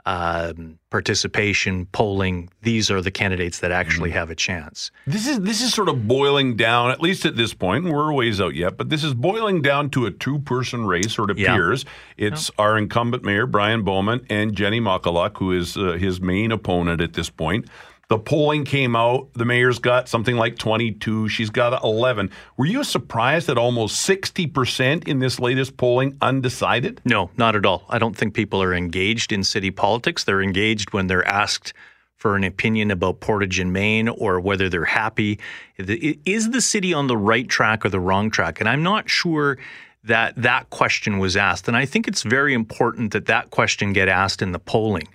um, 0.07 0.79
participation, 0.90 1.87
polling, 1.87 2.49
these 2.62 2.90
are 2.90 3.01
the 3.03 3.11
candidates 3.11 3.59
that 3.59 3.73
actually 3.73 4.11
have 4.12 4.31
a 4.31 4.35
chance. 4.37 4.90
This 5.07 5.27
is 5.27 5.40
this 5.40 5.61
is 5.61 5.75
sort 5.75 5.88
of 5.88 6.07
boiling 6.07 6.57
down, 6.57 6.90
at 6.90 7.01
least 7.03 7.27
at 7.27 7.37
this 7.37 7.53
point. 7.53 7.85
We're 7.85 8.11
a 8.11 8.14
ways 8.14 8.40
out 8.40 8.55
yet, 8.55 8.77
but 8.79 8.88
this 8.88 9.03
is 9.03 9.12
boiling 9.14 9.62
down 9.62 9.90
to 9.90 10.07
a 10.07 10.11
two-person 10.12 10.87
race, 10.87 11.19
or 11.19 11.31
it 11.31 11.37
Yeah. 11.38 11.53
appears. 11.53 11.85
It's 12.16 12.51
our 12.57 12.79
incumbent 12.79 13.25
mayor 13.25 13.47
Brian 13.47 13.83
Bowman 13.83 14.25
and 14.31 14.55
Jenny 14.55 14.81
Motkaluk, 14.81 15.37
who 15.38 15.53
is 15.53 15.77
uh, 15.77 15.92
his 15.92 16.21
main 16.21 16.53
opponent 16.53 17.01
at 17.01 17.12
this 17.14 17.29
point. 17.29 17.66
The 18.09 18.19
polling 18.19 18.64
came 18.64 18.95
out. 18.95 19.33
The 19.35 19.45
mayor's 19.45 19.81
got 19.81 20.09
something 20.09 20.37
like 20.37 20.59
22. 20.59 21.29
She's 21.29 21.51
got 21.51 21.83
11. 21.83 22.31
Were 22.57 22.66
you 22.66 22.85
surprised 22.85 23.49
that 23.49 23.59
almost 23.59 24.09
60% 24.09 25.09
in 25.09 25.19
this 25.19 25.40
latest 25.40 25.77
polling 25.77 26.16
undecided? 26.23 27.01
No, 27.05 27.31
not 27.37 27.57
at 27.57 27.66
all. 27.66 27.85
I 27.88 27.99
don't 27.99 28.16
think 28.16 28.33
people 28.35 28.62
are 28.62 28.73
engaged 28.73 29.33
in 29.33 29.42
city 29.42 29.73
politics. 29.73 30.23
They're 30.23 30.40
engaged 30.40 30.92
when 30.92 31.09
they're 31.09 31.27
asked 31.27 31.73
for 32.14 32.37
an 32.37 32.45
opinion 32.45 32.92
about 32.92 33.19
Portage 33.19 33.59
and 33.59 33.73
Main 33.73 34.09
or 34.09 34.38
whether 34.38 34.69
they're 34.69 34.85
happy. 34.85 35.40
Is 35.77 36.51
the 36.51 36.61
city 36.61 36.95
on 36.95 37.09
the 37.09 37.16
right 37.16 37.49
track 37.49 37.85
or 37.85 37.88
the 37.88 38.01
wrong 38.01 38.31
track? 38.31 38.61
And 38.61 38.69
I'm 38.69 38.85
not 38.85 39.11
sure 39.11 39.59
that 40.05 40.40
that 40.40 40.71
question 40.71 41.19
was 41.19 41.37
asked. 41.37 41.66
And 41.66 41.77
I 41.77 41.85
think 41.87 42.07
it's 42.07 42.23
very 42.23 42.55
important 42.55 43.12
that 43.14 43.27
that 43.27 43.51
question 43.51 43.92
get 43.92 44.09
asked 44.09 44.42
in 44.42 44.53
the 44.53 44.61
polling. 44.61 45.09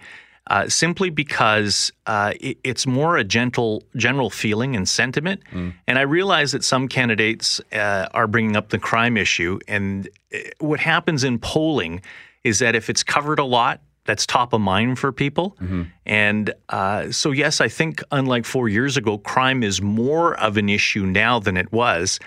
Uh, 0.48 0.68
simply 0.68 1.10
because 1.12 1.94
uh, 2.08 2.34
it, 2.42 2.58
it's 2.64 2.88
more 2.88 3.16
a 3.16 3.24
gentle, 3.24 3.84
general 3.96 4.30
feeling 4.30 4.76
and 4.76 4.90
sentiment. 4.90 5.40
Mm. 5.52 5.74
And 5.88 6.00
I 6.00 6.02
realize 6.02 6.52
that 6.52 6.64
some 6.64 6.88
candidates 6.88 7.62
uh, 7.72 8.08
are 8.14 8.28
bringing 8.28 8.58
up 8.58 8.70
the 8.70 8.80
crime 8.80 9.18
issue. 9.18 9.60
And 9.68 10.10
uh, 10.34 10.40
what 10.60 10.80
happens 10.80 11.24
in 11.24 11.38
polling 11.38 12.02
is 12.44 12.58
that 12.60 12.76
if 12.76 12.90
it's 12.90 13.04
covered 13.04 13.40
a 13.40 13.46
lot, 13.46 13.82
that's 14.06 14.26
top 14.26 14.52
of 14.52 14.62
mind 14.62 14.98
for 14.98 15.12
people. 15.12 15.56
Mm-hmm. 15.62 15.84
And 16.08 16.54
uh, 16.70 17.12
so, 17.12 17.32
yes, 17.32 17.62
I 17.62 17.68
think 17.68 18.04
unlike 18.12 18.46
four 18.46 18.68
years 18.68 18.98
ago, 18.98 19.20
crime 19.20 19.62
is 19.64 19.80
more 19.80 20.38
of 20.40 20.58
an 20.58 20.70
issue 20.70 21.06
now 21.06 21.40
than 21.40 21.56
it 21.56 21.72
was. 21.72 22.20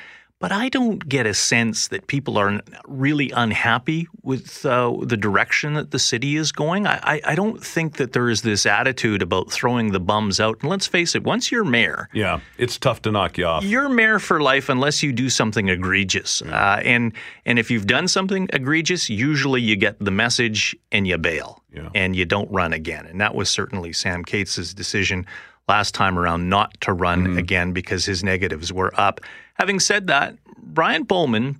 But 0.44 0.52
I 0.52 0.68
don't 0.68 1.09
get 1.09 1.24
a 1.24 1.33
sense 1.33 1.88
that 1.88 2.07
people 2.07 2.37
are 2.37 2.61
really 2.87 3.30
unhappy 3.30 4.09
with 4.22 4.66
uh, 4.66 4.94
the 5.00 5.16
direction 5.16 5.72
that 5.72 5.90
the 5.90 5.98
city 5.98 6.37
is 6.37 6.52
going. 6.52 6.87
I, 6.87 7.22
I, 7.24 7.35
don't 7.35 7.64
think 7.64 7.96
that 7.96 8.12
there 8.12 8.28
is 8.28 8.42
this 8.42 8.66
attitude 8.66 9.22
about 9.22 9.50
throwing 9.50 9.92
the 9.92 10.00
bums 10.00 10.40
out. 10.40 10.59
And 10.61 10.68
let's 10.68 10.87
face 10.87 11.14
it, 11.14 11.24
once 11.24 11.50
you're 11.50 11.64
mayor, 11.64 12.11
yeah, 12.12 12.40
it's 12.59 12.78
tough 12.78 13.00
to 13.02 13.11
knock 13.11 13.38
you 13.38 13.46
off. 13.46 13.64
You're 13.64 13.88
mayor 13.88 14.18
for 14.18 14.38
life 14.42 14.68
unless 14.68 15.02
you 15.02 15.14
do 15.14 15.30
something 15.30 15.70
egregious. 15.70 16.42
Uh, 16.42 16.83
and 16.85 17.14
and 17.46 17.59
if 17.59 17.70
you've 17.70 17.87
done 17.87 18.07
something 18.07 18.50
egregious, 18.52 19.09
usually 19.09 19.62
you 19.62 19.76
get 19.76 19.98
the 19.98 20.11
message 20.11 20.76
and 20.92 21.09
you 21.09 21.16
bail 21.16 21.64
yeah. 21.72 21.88
and 21.94 22.14
you 22.14 22.26
don't 22.26 22.50
run 22.50 22.74
again. 22.74 23.07
And 23.07 23.18
that 23.18 23.35
was 23.35 23.48
certainly 23.48 23.94
Sam 23.94 24.22
Katz's 24.22 24.74
decision 24.74 25.24
last 25.68 25.94
time 25.94 26.18
around 26.18 26.48
not 26.48 26.79
to 26.83 26.92
run 26.92 27.24
mm-hmm. 27.24 27.38
again 27.38 27.72
because 27.72 28.05
his 28.05 28.22
negatives 28.22 28.72
were 28.72 28.92
up. 28.98 29.20
Having 29.55 29.81
said 29.81 30.07
that, 30.09 30.37
Brian 30.59 31.05
Bowman 31.05 31.59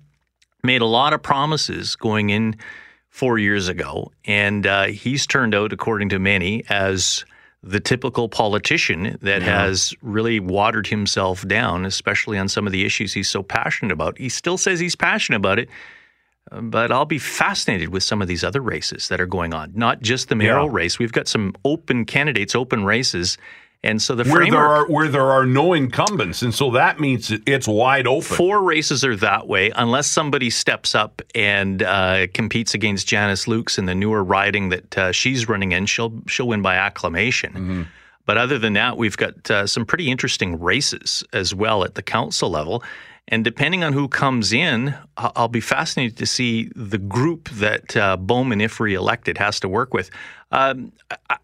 made 0.63 0.81
a 0.81 0.85
lot 0.85 1.13
of 1.13 1.21
promises 1.21 1.95
going 1.95 2.29
in 2.29 2.55
four 3.09 3.37
years 3.37 3.67
ago, 3.67 4.11
and 4.25 4.67
uh, 4.67 4.85
he's 4.85 5.25
turned 5.25 5.55
out, 5.55 5.71
according 5.71 6.09
to 6.09 6.19
many, 6.19 6.63
as 6.69 7.23
the 7.63 7.79
typical 7.79 8.29
politician 8.29 9.17
that 9.21 9.41
yeah. 9.41 9.63
has 9.63 9.93
really 10.01 10.39
watered 10.39 10.85
himself 10.85 11.47
down, 11.47 11.85
especially 11.85 12.37
on 12.37 12.47
some 12.47 12.67
of 12.67 12.71
the 12.71 12.85
issues 12.85 13.13
he's 13.13 13.29
so 13.29 13.41
passionate 13.41 13.91
about. 13.91 14.17
He 14.17 14.29
still 14.29 14.57
says 14.57 14.79
he's 14.79 14.95
passionate 14.95 15.37
about 15.37 15.57
it, 15.57 15.69
but 16.51 16.91
I'll 16.91 17.05
be 17.05 17.17
fascinated 17.17 17.89
with 17.89 18.03
some 18.03 18.21
of 18.21 18.27
these 18.27 18.43
other 18.43 18.61
races 18.61 19.07
that 19.07 19.19
are 19.19 19.25
going 19.25 19.53
on, 19.53 19.71
not 19.73 20.01
just 20.01 20.29
the 20.29 20.35
mayoral 20.35 20.67
yeah. 20.67 20.75
race. 20.75 20.99
We've 20.99 21.11
got 21.11 21.27
some 21.27 21.55
open 21.65 22.05
candidates, 22.05 22.53
open 22.53 22.85
races 22.85 23.37
and 23.85 24.01
so 24.01 24.15
the 24.15 24.23
where 24.23 24.37
framework, 24.37 24.51
there 24.51 24.65
are 24.65 24.87
where 24.87 25.07
there 25.07 25.31
are 25.31 25.45
no 25.45 25.73
incumbents, 25.73 26.41
and 26.41 26.53
so 26.53 26.71
that 26.71 26.99
means 26.99 27.31
it's 27.45 27.67
wide 27.67 28.07
open. 28.07 28.23
Four 28.23 28.63
races 28.63 29.05
are 29.05 29.15
that 29.17 29.47
way, 29.47 29.71
unless 29.75 30.07
somebody 30.07 30.49
steps 30.49 30.95
up 30.95 31.21
and 31.33 31.83
uh, 31.83 32.27
competes 32.33 32.73
against 32.73 33.07
Janice 33.07 33.45
Lukes 33.45 33.77
in 33.77 33.85
the 33.85 33.95
newer 33.95 34.23
riding 34.23 34.69
that 34.69 34.97
uh, 34.97 35.11
she's 35.11 35.47
running 35.47 35.71
in. 35.71 35.85
She'll 35.85 36.13
she'll 36.27 36.47
win 36.47 36.61
by 36.61 36.75
acclamation. 36.75 37.53
Mm-hmm. 37.53 37.81
But 38.25 38.37
other 38.37 38.57
than 38.57 38.73
that, 38.73 38.97
we've 38.97 39.17
got 39.17 39.51
uh, 39.51 39.67
some 39.67 39.85
pretty 39.85 40.09
interesting 40.09 40.59
races 40.59 41.23
as 41.31 41.53
well 41.53 41.83
at 41.83 41.93
the 41.95 42.01
council 42.01 42.49
level. 42.49 42.83
And 43.27 43.43
depending 43.43 43.83
on 43.83 43.93
who 43.93 44.07
comes 44.07 44.53
in, 44.53 44.93
I'll 45.17 45.47
be 45.47 45.61
fascinated 45.61 46.17
to 46.17 46.27
see 46.27 46.71
the 46.75 46.99
group 46.99 47.49
that 47.49 47.97
uh, 47.97 48.17
Bowman, 48.17 48.61
if 48.61 48.79
reelected, 48.79 49.37
has 49.39 49.59
to 49.61 49.69
work 49.69 49.93
with. 49.95 50.11
Um, 50.51 50.91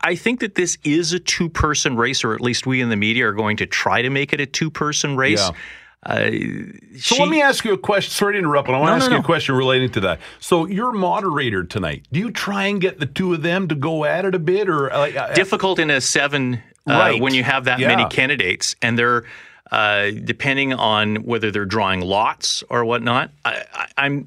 I 0.01 0.15
think 0.15 0.39
that 0.39 0.55
this 0.55 0.77
is 0.83 1.13
a 1.13 1.19
two 1.19 1.49
person 1.49 1.95
race, 1.95 2.23
or 2.23 2.33
at 2.33 2.41
least 2.41 2.65
we 2.65 2.81
in 2.81 2.89
the 2.89 2.95
media 2.95 3.27
are 3.27 3.33
going 3.33 3.57
to 3.57 3.65
try 3.65 4.01
to 4.01 4.09
make 4.09 4.33
it 4.33 4.39
a 4.39 4.45
two 4.45 4.69
person 4.69 5.17
race. 5.17 5.39
Yeah. 5.39 5.55
Uh, 6.03 6.31
so 6.97 7.15
she, 7.15 7.19
let 7.19 7.29
me 7.29 7.41
ask 7.41 7.63
you 7.63 7.73
a 7.73 7.77
question. 7.77 8.11
Sorry 8.11 8.33
to 8.33 8.39
interrupt, 8.39 8.67
but 8.67 8.73
I 8.73 8.79
want 8.79 8.89
no, 8.89 8.93
to 8.93 9.03
ask 9.03 9.09
no, 9.11 9.17
you 9.17 9.21
a 9.21 9.25
question 9.25 9.53
relating 9.53 9.91
to 9.91 9.99
that. 10.01 10.19
So 10.39 10.65
you're 10.65 10.91
moderator 10.91 11.63
tonight. 11.63 12.07
Do 12.11 12.19
you 12.19 12.31
try 12.31 12.65
and 12.65 12.81
get 12.81 12.99
the 12.99 13.05
two 13.05 13.33
of 13.33 13.43
them 13.43 13.67
to 13.67 13.75
go 13.75 14.03
at 14.03 14.25
it 14.25 14.33
a 14.33 14.39
bit, 14.39 14.67
or 14.67 14.91
uh, 14.91 15.11
uh 15.11 15.33
difficult 15.33 15.77
in 15.77 15.91
a 15.91 16.01
seven 16.01 16.61
uh, 16.89 16.93
right. 16.93 17.21
when 17.21 17.33
you 17.33 17.43
have 17.43 17.65
that 17.65 17.79
yeah. 17.79 17.95
many 17.95 18.09
candidates 18.09 18.75
and 18.81 18.97
they're 18.97 19.25
uh, 19.71 20.11
depending 20.25 20.73
on 20.73 21.17
whether 21.17 21.49
they're 21.49 21.65
drawing 21.65 22.01
lots 22.01 22.63
or 22.69 22.83
whatnot. 22.83 23.31
I, 23.45 23.63
am 23.97 24.23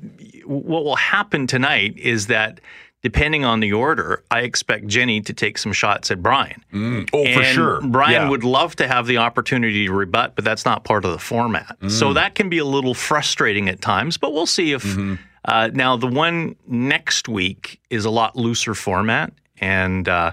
what 0.47 0.85
will 0.85 0.97
happen 0.97 1.47
tonight 1.47 1.99
is 1.99 2.29
that 2.29 2.61
depending 3.05 3.45
on 3.45 3.61
the 3.61 3.71
order, 3.71 4.25
I 4.31 4.40
expect 4.40 4.87
Jenny 4.87 5.21
to 5.21 5.35
take 5.35 5.59
some 5.59 5.75
shots 5.75 6.11
at 6.11 6.23
Brian. 6.23 6.64
Mm. 6.73 7.11
Oh, 7.12 7.23
and 7.23 7.35
for 7.35 7.45
sure. 7.45 7.81
Brian 7.83 8.12
yeah. 8.12 8.29
would 8.31 8.45
love 8.45 8.75
to 8.77 8.88
have 8.88 9.07
the 9.07 9.19
opportunity 9.19 9.87
to 9.87 9.93
rebut, 9.93 10.35
but 10.35 10.45
that's 10.45 10.64
not 10.64 10.85
part 10.85 11.05
of 11.05 11.12
the 11.12 11.19
format. 11.19 11.79
Mm. 11.81 11.90
So 11.90 12.14
that 12.14 12.35
can 12.35 12.49
be 12.49 12.57
a 12.57 12.64
little 12.64 12.95
frustrating 12.95 13.69
at 13.69 13.83
times, 13.83 14.17
but 14.17 14.33
we'll 14.33 14.47
see 14.47 14.73
if. 14.73 14.83
Mm-hmm. 14.83 15.14
Uh, 15.45 15.69
now, 15.75 15.95
the 15.95 16.07
one 16.07 16.57
next 16.67 17.29
week 17.29 17.79
is 17.90 18.07
a 18.07 18.11
lot 18.11 18.35
looser 18.35 18.75
format, 18.75 19.31
and 19.61 20.09
uh, 20.09 20.33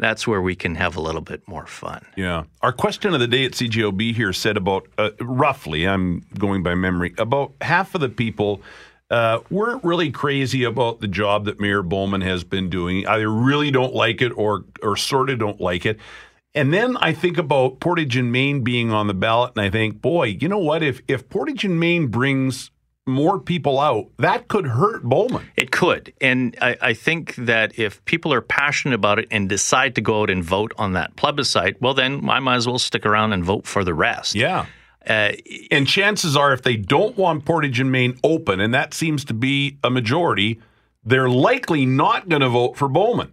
that's 0.00 0.26
where 0.26 0.42
we 0.42 0.56
can 0.56 0.74
have 0.74 0.96
a 0.96 1.00
little 1.00 1.20
bit 1.20 1.46
more 1.46 1.66
fun. 1.66 2.04
Yeah. 2.16 2.42
Our 2.62 2.72
question 2.72 3.14
of 3.14 3.20
the 3.20 3.28
day 3.28 3.44
at 3.44 3.52
CJOB 3.52 4.12
here 4.16 4.32
said 4.32 4.56
about 4.56 4.88
uh, 4.98 5.10
roughly, 5.20 5.86
I'm 5.86 6.26
going 6.36 6.64
by 6.64 6.74
memory, 6.74 7.14
about 7.18 7.52
half 7.60 7.94
of 7.94 8.00
the 8.00 8.08
people 8.08 8.60
uh, 9.10 9.40
weren't 9.50 9.82
really 9.84 10.10
crazy 10.10 10.64
about 10.64 11.00
the 11.00 11.08
job 11.08 11.46
that 11.46 11.60
Mayor 11.60 11.82
Bowman 11.82 12.20
has 12.20 12.44
been 12.44 12.68
doing. 12.68 13.06
Either 13.06 13.30
really 13.30 13.70
don't 13.70 13.94
like 13.94 14.20
it 14.20 14.30
or 14.30 14.64
or 14.82 14.96
sort 14.96 15.30
of 15.30 15.38
don't 15.38 15.60
like 15.60 15.86
it. 15.86 15.98
And 16.54 16.72
then 16.72 16.96
I 16.96 17.12
think 17.12 17.38
about 17.38 17.78
Portage 17.80 18.16
and 18.16 18.32
Main 18.32 18.64
being 18.64 18.90
on 18.90 19.06
the 19.06 19.14
ballot, 19.14 19.52
and 19.54 19.64
I 19.64 19.70
think, 19.70 20.00
boy, 20.00 20.38
you 20.40 20.48
know 20.48 20.58
what? 20.58 20.82
If 20.82 21.00
if 21.08 21.28
Portage 21.28 21.64
and 21.64 21.78
Main 21.78 22.08
brings 22.08 22.70
more 23.06 23.40
people 23.40 23.80
out, 23.80 24.10
that 24.18 24.48
could 24.48 24.66
hurt 24.66 25.02
Bowman. 25.02 25.48
It 25.56 25.70
could. 25.70 26.12
And 26.20 26.56
I, 26.60 26.76
I, 26.80 26.92
think 26.92 27.34
that 27.36 27.78
if 27.78 28.04
people 28.04 28.34
are 28.34 28.42
passionate 28.42 28.94
about 28.94 29.18
it 29.18 29.26
and 29.30 29.48
decide 29.48 29.94
to 29.94 30.02
go 30.02 30.22
out 30.22 30.30
and 30.30 30.44
vote 30.44 30.72
on 30.76 30.92
that 30.92 31.16
plebiscite, 31.16 31.80
well, 31.80 31.94
then 31.94 32.28
I 32.28 32.38
might 32.38 32.56
as 32.56 32.66
well 32.66 32.78
stick 32.78 33.06
around 33.06 33.32
and 33.32 33.42
vote 33.42 33.66
for 33.66 33.82
the 33.82 33.94
rest. 33.94 34.34
Yeah. 34.34 34.66
Uh, 35.08 35.32
and 35.70 35.88
chances 35.88 36.36
are, 36.36 36.52
if 36.52 36.62
they 36.62 36.76
don't 36.76 37.16
want 37.16 37.44
Portage 37.44 37.80
and 37.80 37.90
Main 37.90 38.18
open, 38.22 38.60
and 38.60 38.74
that 38.74 38.92
seems 38.92 39.24
to 39.24 39.34
be 39.34 39.78
a 39.82 39.90
majority, 39.90 40.60
they're 41.04 41.30
likely 41.30 41.86
not 41.86 42.28
going 42.28 42.42
to 42.42 42.48
vote 42.48 42.76
for 42.76 42.88
Bowman. 42.88 43.32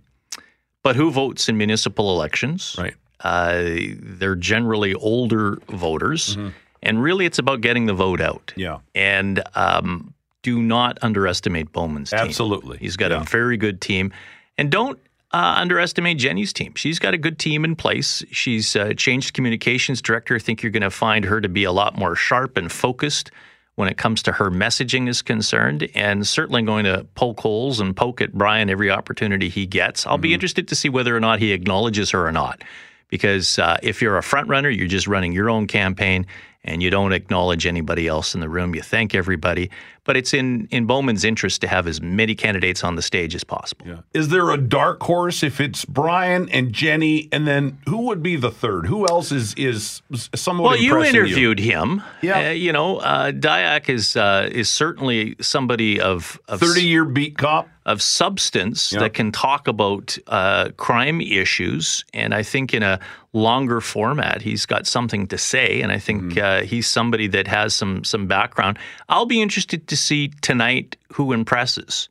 But 0.83 0.95
who 0.95 1.11
votes 1.11 1.49
in 1.49 1.57
municipal 1.57 2.11
elections? 2.11 2.75
Right. 2.77 2.93
Uh, 3.21 3.63
they're 3.99 4.35
generally 4.35 4.93
older 4.93 5.57
voters. 5.69 6.35
Mm-hmm. 6.35 6.49
And 6.83 7.01
really, 7.01 7.25
it's 7.25 7.39
about 7.39 7.61
getting 7.61 7.87
the 7.87 7.93
vote 7.93 8.21
out. 8.21 8.53
Yeah. 8.55 8.79
And 8.93 9.41
um, 9.55 10.13
do 10.43 10.61
not 10.61 10.99
underestimate 11.01 11.71
Bowman's 11.71 12.11
team. 12.11 12.19
Absolutely. 12.19 12.77
He's 12.77 12.95
got 12.95 13.09
yeah. 13.11 13.21
a 13.21 13.25
very 13.25 13.57
good 13.57 13.81
team. 13.81 14.13
And 14.57 14.69
don't 14.69 14.99
uh, 15.35 15.55
underestimate 15.57 16.17
Jenny's 16.17 16.53
team. 16.53 16.73
She's 16.75 16.97
got 16.97 17.13
a 17.13 17.17
good 17.17 17.37
team 17.37 17.65
in 17.65 17.75
place. 17.75 18.23
She's 18.31 18.73
uh, 18.73 18.93
changed 18.93 19.33
communications 19.33 20.01
director. 20.01 20.35
I 20.35 20.39
think 20.39 20.63
you're 20.63 20.71
going 20.71 20.81
to 20.81 20.89
find 20.89 21.25
her 21.25 21.41
to 21.41 21.49
be 21.49 21.65
a 21.65 21.73
lot 21.73 21.97
more 21.97 22.15
sharp 22.15 22.55
and 22.55 22.71
focused 22.71 23.31
when 23.75 23.89
it 23.89 23.97
comes 23.97 24.23
to 24.23 24.31
her 24.31 24.49
messaging 24.49 25.09
is 25.09 25.21
concerned, 25.21 25.89
and 25.93 26.25
certainly 26.25 26.61
going 26.61 26.85
to 26.85 27.05
poke 27.15 27.41
holes 27.41 27.81
and 27.81 27.97
poke 27.97 28.21
at 28.21 28.31
Brian 28.31 28.69
every 28.69 28.89
opportunity 28.89 29.49
he 29.49 29.65
gets. 29.65 30.07
I'll 30.07 30.13
mm-hmm. 30.13 30.21
be 30.21 30.33
interested 30.33 30.69
to 30.69 30.75
see 30.75 30.87
whether 30.87 31.13
or 31.13 31.19
not 31.19 31.39
he 31.39 31.51
acknowledges 31.51 32.11
her 32.11 32.25
or 32.25 32.31
not. 32.31 32.63
Because 33.09 33.59
uh, 33.59 33.77
if 33.83 34.01
you're 34.01 34.17
a 34.17 34.23
front 34.23 34.47
runner, 34.47 34.69
you're 34.69 34.87
just 34.87 35.05
running 35.05 35.33
your 35.33 35.49
own 35.49 35.67
campaign 35.67 36.27
and 36.65 36.83
you 36.83 36.89
don't 36.89 37.13
acknowledge 37.13 37.65
anybody 37.65 38.07
else 38.07 38.35
in 38.35 38.41
the 38.41 38.49
room. 38.49 38.75
You 38.75 38.81
thank 38.81 39.15
everybody. 39.15 39.69
But 40.03 40.17
it's 40.17 40.33
in, 40.33 40.67
in 40.69 40.85
Bowman's 40.85 41.23
interest 41.23 41.61
to 41.61 41.67
have 41.67 41.87
as 41.87 41.99
many 42.01 42.35
candidates 42.35 42.83
on 42.83 42.95
the 42.95 43.01
stage 43.01 43.33
as 43.33 43.43
possible. 43.43 43.87
Yeah. 43.87 43.99
Is 44.13 44.29
there 44.29 44.51
a 44.51 44.57
dark 44.57 45.01
horse 45.01 45.41
if 45.41 45.59
it's 45.59 45.83
Brian 45.85 46.47
and 46.49 46.73
Jenny, 46.73 47.27
and 47.31 47.47
then 47.47 47.79
who 47.87 48.05
would 48.07 48.21
be 48.21 48.35
the 48.35 48.51
third? 48.51 48.85
Who 48.85 49.07
else 49.07 49.31
is 49.31 49.55
is 49.55 50.03
somewhat? 50.35 50.71
Well, 50.71 50.77
you 50.77 51.01
interviewed 51.03 51.59
you? 51.59 51.71
him. 51.71 52.03
Yeah, 52.21 52.49
uh, 52.49 52.51
you 52.51 52.71
know, 52.71 52.97
uh, 52.97 53.31
Diack 53.31 53.89
is 53.89 54.15
uh, 54.15 54.47
is 54.51 54.69
certainly 54.69 55.35
somebody 55.41 55.99
of, 55.99 56.39
of 56.47 56.59
thirty 56.59 56.83
year 56.83 57.05
beat 57.05 57.37
cop 57.37 57.67
of 57.85 58.01
substance 58.01 58.91
yep. 58.91 59.01
that 59.01 59.13
can 59.13 59.31
talk 59.31 59.67
about 59.67 60.17
uh, 60.27 60.69
crime 60.77 61.21
issues. 61.21 62.03
And 62.13 62.33
I 62.33 62.41
think 62.41 62.73
in 62.73 62.83
a 62.83 62.99
longer 63.33 63.79
format, 63.79 64.41
he's 64.41 64.65
got 64.65 64.87
something 64.87 65.27
to 65.27 65.37
say. 65.37 65.81
And 65.81 65.91
I 65.91 65.99
think 65.99 66.23
mm 66.23 66.35
uh, 66.35 66.63
he's 66.63 66.87
somebody 66.87 67.27
that 67.27 67.47
has 67.47 67.73
some 67.73 68.03
some 68.03 68.27
background. 68.27 68.77
I'll 69.09 69.25
be 69.25 69.41
interested 69.41 69.87
to 69.87 69.95
see 69.95 70.29
tonight 70.41 70.97
who 71.13 71.33
impresses 71.33 72.09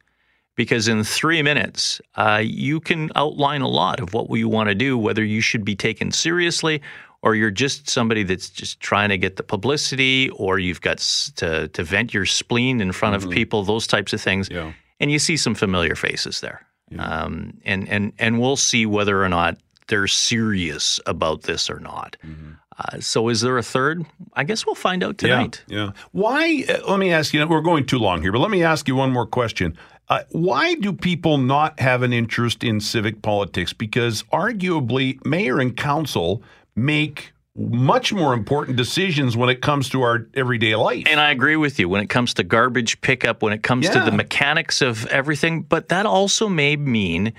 because 0.56 0.88
in 0.88 1.04
three 1.04 1.42
minutes, 1.42 2.00
uh, 2.14 2.40
you 2.42 2.80
can 2.80 3.10
outline 3.16 3.60
a 3.60 3.68
lot 3.68 4.00
of 4.00 4.14
what 4.14 4.30
you 4.38 4.48
want 4.48 4.68
to 4.68 4.74
do, 4.74 4.96
whether 4.96 5.24
you 5.24 5.40
should 5.40 5.64
be 5.64 5.74
taken 5.74 6.10
seriously 6.10 6.80
or 7.22 7.34
you're 7.34 7.50
just 7.50 7.88
somebody 7.88 8.22
that's 8.22 8.50
just 8.50 8.80
trying 8.80 9.08
to 9.08 9.18
get 9.18 9.36
the 9.36 9.42
publicity 9.42 10.30
or 10.30 10.58
you've 10.58 10.80
got 10.80 10.98
to, 11.36 11.68
to 11.68 11.82
vent 11.82 12.12
your 12.12 12.26
spleen 12.26 12.80
in 12.80 12.92
front 12.92 13.16
mm-hmm. 13.16 13.28
of 13.28 13.34
people, 13.34 13.64
those 13.64 13.86
types 13.86 14.12
of 14.12 14.20
things. 14.20 14.48
Yeah. 14.50 14.72
And 15.04 15.12
you 15.12 15.18
see 15.18 15.36
some 15.36 15.54
familiar 15.54 15.94
faces 15.96 16.40
there. 16.40 16.64
Yeah. 16.88 17.04
Um, 17.04 17.58
and, 17.66 17.86
and, 17.90 18.14
and 18.18 18.40
we'll 18.40 18.56
see 18.56 18.86
whether 18.86 19.22
or 19.22 19.28
not 19.28 19.58
they're 19.88 20.06
serious 20.06 20.98
about 21.04 21.42
this 21.42 21.68
or 21.68 21.78
not. 21.78 22.16
Mm-hmm. 22.26 22.52
Uh, 22.78 23.00
so, 23.00 23.28
is 23.28 23.42
there 23.42 23.58
a 23.58 23.62
third? 23.62 24.06
I 24.32 24.44
guess 24.44 24.64
we'll 24.64 24.74
find 24.74 25.04
out 25.04 25.18
tonight. 25.18 25.62
Yeah. 25.66 25.76
yeah. 25.76 25.92
Why? 26.12 26.64
Uh, 26.66 26.90
let 26.90 26.98
me 26.98 27.12
ask 27.12 27.34
you. 27.34 27.46
We're 27.46 27.60
going 27.60 27.84
too 27.84 27.98
long 27.98 28.22
here, 28.22 28.32
but 28.32 28.38
let 28.38 28.50
me 28.50 28.62
ask 28.62 28.88
you 28.88 28.96
one 28.96 29.12
more 29.12 29.26
question. 29.26 29.76
Uh, 30.08 30.22
why 30.30 30.72
do 30.76 30.94
people 30.94 31.36
not 31.36 31.78
have 31.80 32.00
an 32.00 32.14
interest 32.14 32.64
in 32.64 32.80
civic 32.80 33.20
politics? 33.20 33.74
Because 33.74 34.22
arguably, 34.32 35.22
mayor 35.26 35.60
and 35.60 35.76
council 35.76 36.42
make 36.74 37.33
much 37.56 38.12
more 38.12 38.34
important 38.34 38.76
decisions 38.76 39.36
when 39.36 39.48
it 39.48 39.60
comes 39.60 39.88
to 39.90 40.02
our 40.02 40.26
everyday 40.34 40.74
life. 40.74 41.06
And 41.08 41.20
I 41.20 41.30
agree 41.30 41.56
with 41.56 41.78
you 41.78 41.88
when 41.88 42.00
it 42.00 42.08
comes 42.08 42.34
to 42.34 42.42
garbage 42.44 43.00
pickup, 43.00 43.42
when 43.42 43.52
it 43.52 43.62
comes 43.62 43.86
yeah. 43.86 43.92
to 43.92 44.10
the 44.10 44.16
mechanics 44.16 44.82
of 44.82 45.06
everything. 45.06 45.62
But 45.62 45.88
that 45.88 46.06
also 46.06 46.48
may 46.48 46.76
mean 46.76 47.32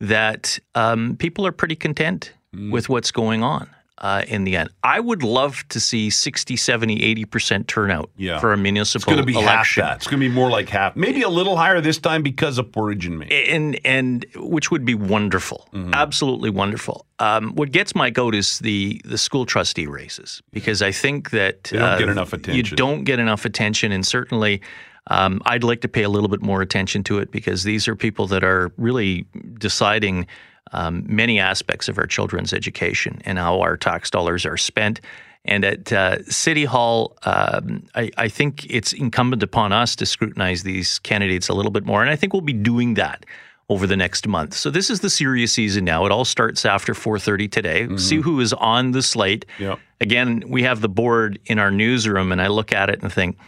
that 0.00 0.58
um, 0.74 1.16
people 1.16 1.46
are 1.46 1.52
pretty 1.52 1.76
content 1.76 2.32
mm. 2.54 2.70
with 2.70 2.88
what's 2.88 3.10
going 3.10 3.42
on 3.42 3.68
uh, 4.02 4.24
in 4.26 4.44
the 4.44 4.56
end. 4.56 4.68
I 4.82 4.98
would 4.98 5.22
love 5.22 5.66
to 5.68 5.78
see 5.78 6.10
60, 6.10 6.56
70, 6.56 7.24
80% 7.24 7.66
turnout 7.68 8.10
yeah. 8.16 8.40
for 8.40 8.52
a 8.52 8.56
municipal 8.56 8.98
It's 8.98 9.04
going 9.04 9.18
to 9.18 9.24
be 9.24 9.34
election. 9.34 9.84
half 9.84 9.90
that. 9.90 9.96
It's 9.98 10.06
going 10.08 10.20
to 10.20 10.28
be 10.28 10.34
more 10.34 10.50
like 10.50 10.68
half. 10.68 10.96
Maybe 10.96 11.22
a 11.22 11.28
little 11.28 11.56
higher 11.56 11.80
this 11.80 11.98
time 11.98 12.22
because 12.22 12.58
of 12.58 12.72
Portage 12.72 13.06
and 13.06 13.20
me. 13.20 13.46
And, 13.48 13.78
and 13.84 14.26
which 14.34 14.72
would 14.72 14.84
be 14.84 14.96
wonderful. 14.96 15.68
Mm-hmm. 15.72 15.94
Absolutely 15.94 16.50
wonderful. 16.50 17.06
Um, 17.20 17.54
what 17.54 17.70
gets 17.70 17.94
my 17.94 18.10
goat 18.10 18.34
is 18.34 18.58
the, 18.58 19.00
the 19.04 19.16
school 19.16 19.46
trustee 19.46 19.86
races 19.86 20.42
because 20.52 20.82
I 20.82 20.90
think 20.90 21.30
that 21.30 21.64
they 21.64 21.78
don't 21.78 21.88
uh, 21.88 21.98
get 21.98 22.08
enough 22.08 22.32
attention. 22.32 22.56
You 22.56 22.76
don't 22.76 23.04
get 23.04 23.20
enough 23.20 23.44
attention, 23.44 23.92
and 23.92 24.04
certainly 24.04 24.60
um, 25.06 25.40
I'd 25.46 25.62
like 25.62 25.80
to 25.82 25.88
pay 25.88 26.02
a 26.02 26.08
little 26.08 26.28
bit 26.28 26.42
more 26.42 26.62
attention 26.62 27.04
to 27.04 27.18
it 27.18 27.30
because 27.30 27.62
these 27.62 27.86
are 27.86 27.94
people 27.94 28.26
that 28.28 28.42
are 28.42 28.72
really 28.76 29.26
deciding 29.58 30.26
um, 30.72 31.04
many 31.06 31.38
aspects 31.38 31.88
of 31.88 31.98
our 31.98 32.06
children's 32.06 32.52
education 32.52 33.20
and 33.24 33.38
how 33.38 33.60
our 33.60 33.76
tax 33.76 34.10
dollars 34.10 34.46
are 34.46 34.56
spent. 34.56 35.00
And 35.44 35.64
at 35.64 35.92
uh, 35.92 36.22
City 36.24 36.64
Hall, 36.64 37.16
um, 37.24 37.84
I, 37.94 38.10
I, 38.16 38.28
think 38.28 38.64
it's 38.70 38.92
incumbent 38.92 39.42
upon 39.42 39.72
us 39.72 39.96
to 39.96 40.06
scrutinize 40.06 40.62
these 40.62 41.00
candidates 41.00 41.48
a 41.48 41.54
little 41.54 41.72
bit 41.72 41.84
more. 41.84 42.00
And 42.00 42.10
I 42.10 42.14
think 42.14 42.32
we'll 42.32 42.42
be 42.42 42.52
doing 42.52 42.94
that 42.94 43.26
over 43.68 43.86
the 43.86 43.96
next 43.96 44.28
month. 44.28 44.54
So 44.54 44.70
this 44.70 44.88
is 44.88 45.00
the 45.00 45.10
serious 45.10 45.52
season 45.52 45.84
now. 45.84 46.06
It 46.06 46.12
all 46.12 46.24
starts 46.24 46.64
after 46.64 46.94
4:30 46.94 47.50
today. 47.50 47.82
Mm-hmm. 47.82 47.96
See 47.96 48.16
who 48.16 48.38
is 48.38 48.52
on 48.52 48.92
the 48.92 49.02
slate. 49.02 49.44
Yep. 49.58 49.80
Again, 50.00 50.44
we 50.46 50.62
have 50.62 50.80
the 50.80 50.88
board 50.88 51.40
in 51.46 51.58
our 51.58 51.72
newsroom, 51.72 52.30
and 52.30 52.40
I 52.40 52.46
look 52.46 52.72
at 52.72 52.88
it 52.88 53.02
and 53.02 53.12
think– 53.12 53.36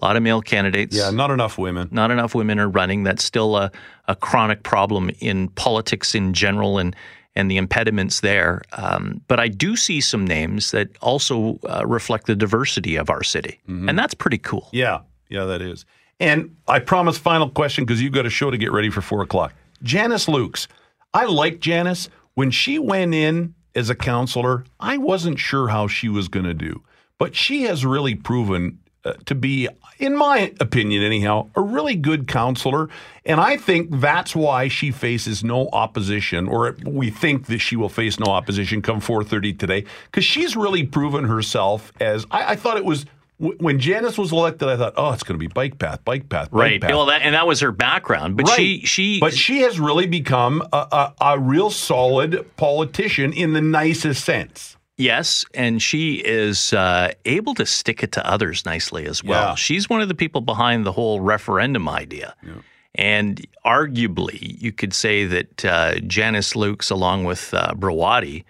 a 0.00 0.04
lot 0.04 0.16
of 0.16 0.22
male 0.22 0.42
candidates. 0.42 0.96
Yeah, 0.96 1.10
not 1.10 1.30
enough 1.30 1.56
women. 1.56 1.88
Not 1.90 2.10
enough 2.10 2.34
women 2.34 2.58
are 2.58 2.68
running. 2.68 3.02
That's 3.02 3.24
still 3.24 3.56
a, 3.56 3.70
a 4.08 4.14
chronic 4.14 4.62
problem 4.62 5.10
in 5.20 5.48
politics 5.50 6.14
in 6.14 6.32
general 6.32 6.78
and 6.78 6.94
and 7.34 7.50
the 7.50 7.58
impediments 7.58 8.20
there. 8.20 8.62
Um, 8.72 9.20
but 9.28 9.38
I 9.38 9.48
do 9.48 9.76
see 9.76 10.00
some 10.00 10.26
names 10.26 10.70
that 10.70 10.88
also 11.02 11.58
uh, 11.64 11.82
reflect 11.86 12.26
the 12.26 12.34
diversity 12.34 12.96
of 12.96 13.10
our 13.10 13.22
city, 13.22 13.60
mm-hmm. 13.68 13.88
and 13.88 13.98
that's 13.98 14.14
pretty 14.14 14.38
cool. 14.38 14.68
Yeah, 14.72 15.00
yeah, 15.28 15.44
that 15.44 15.60
is. 15.60 15.84
And 16.18 16.56
I 16.66 16.78
promise, 16.78 17.18
final 17.18 17.50
question 17.50 17.84
because 17.84 18.00
you've 18.00 18.14
got 18.14 18.24
a 18.24 18.30
show 18.30 18.50
to 18.50 18.56
get 18.56 18.72
ready 18.72 18.88
for 18.88 19.02
four 19.02 19.22
o'clock. 19.22 19.52
Janice 19.82 20.26
Lukes. 20.26 20.66
I 21.12 21.26
like 21.26 21.60
Janice. 21.60 22.08
When 22.34 22.50
she 22.50 22.78
went 22.78 23.14
in 23.14 23.54
as 23.74 23.90
a 23.90 23.94
counselor, 23.94 24.64
I 24.80 24.98
wasn't 24.98 25.38
sure 25.38 25.68
how 25.68 25.88
she 25.88 26.08
was 26.08 26.28
going 26.28 26.44
to 26.44 26.54
do, 26.54 26.82
but 27.18 27.34
she 27.34 27.62
has 27.62 27.84
really 27.84 28.14
proven 28.14 28.78
Uh, 29.06 29.12
to 29.24 29.36
be, 29.36 29.68
in 30.00 30.16
my 30.16 30.52
opinion, 30.58 31.00
anyhow, 31.00 31.48
a 31.54 31.60
really 31.60 31.94
good 31.94 32.26
counselor. 32.26 32.88
And 33.24 33.40
I 33.40 33.56
think 33.56 34.00
that's 34.00 34.34
why 34.34 34.66
she 34.66 34.90
faces 34.90 35.44
no 35.44 35.68
opposition, 35.68 36.48
or 36.48 36.76
we 36.84 37.10
think 37.10 37.46
that 37.46 37.58
she 37.58 37.76
will 37.76 37.88
face 37.88 38.18
no 38.18 38.26
opposition 38.26 38.82
come 38.82 39.00
4:30 39.00 39.56
today, 39.58 39.84
because 40.06 40.24
she's 40.24 40.56
really 40.56 40.82
proven 40.82 41.24
herself 41.24 41.92
as. 42.00 42.26
I, 42.32 42.52
I 42.52 42.56
thought 42.56 42.76
it 42.78 42.84
was 42.84 43.06
when 43.38 43.78
Janice 43.78 44.16
was 44.16 44.32
elected, 44.32 44.68
I 44.68 44.76
thought, 44.76 44.94
oh, 44.96 45.12
it's 45.12 45.22
going 45.22 45.38
to 45.38 45.38
be 45.38 45.52
bike 45.52 45.78
path, 45.78 46.04
bike 46.04 46.28
path, 46.28 46.50
bike 46.50 46.58
right. 46.58 46.80
Path. 46.80 46.90
Well, 46.90 47.06
that, 47.06 47.22
and 47.22 47.34
that 47.34 47.46
was 47.46 47.60
her 47.60 47.70
background, 47.70 48.36
but 48.36 48.48
right. 48.48 48.56
she 48.56 48.80
she 48.80 49.20
but 49.20 49.34
she 49.34 49.60
has 49.60 49.78
really 49.78 50.06
become 50.06 50.62
a, 50.72 50.76
a, 50.76 51.14
a 51.20 51.38
real 51.38 51.70
solid 51.70 52.56
politician 52.56 53.32
in 53.32 53.52
the 53.52 53.60
nicest 53.60 54.24
sense. 54.24 54.75
Yes, 54.98 55.44
and 55.52 55.82
she 55.82 56.14
is 56.14 56.72
uh, 56.72 57.12
able 57.26 57.54
to 57.54 57.66
stick 57.66 58.02
it 58.02 58.12
to 58.12 58.26
others 58.26 58.64
nicely 58.64 59.06
as 59.06 59.22
well. 59.22 59.50
Yeah. 59.50 59.54
She's 59.54 59.90
one 59.90 60.00
of 60.00 60.08
the 60.08 60.14
people 60.14 60.40
behind 60.40 60.86
the 60.86 60.92
whole 60.92 61.20
referendum 61.20 61.88
idea. 61.88 62.34
Yeah. 62.42 62.54
And 62.94 63.46
arguably, 63.62 64.60
you 64.60 64.72
could 64.72 64.94
say 64.94 65.26
that 65.26 65.64
uh, 65.66 65.98
Janice 66.00 66.54
Lukes, 66.54 66.90
along 66.90 67.24
with 67.24 67.52
uh, 67.52 67.74
Browaty, 67.74 68.44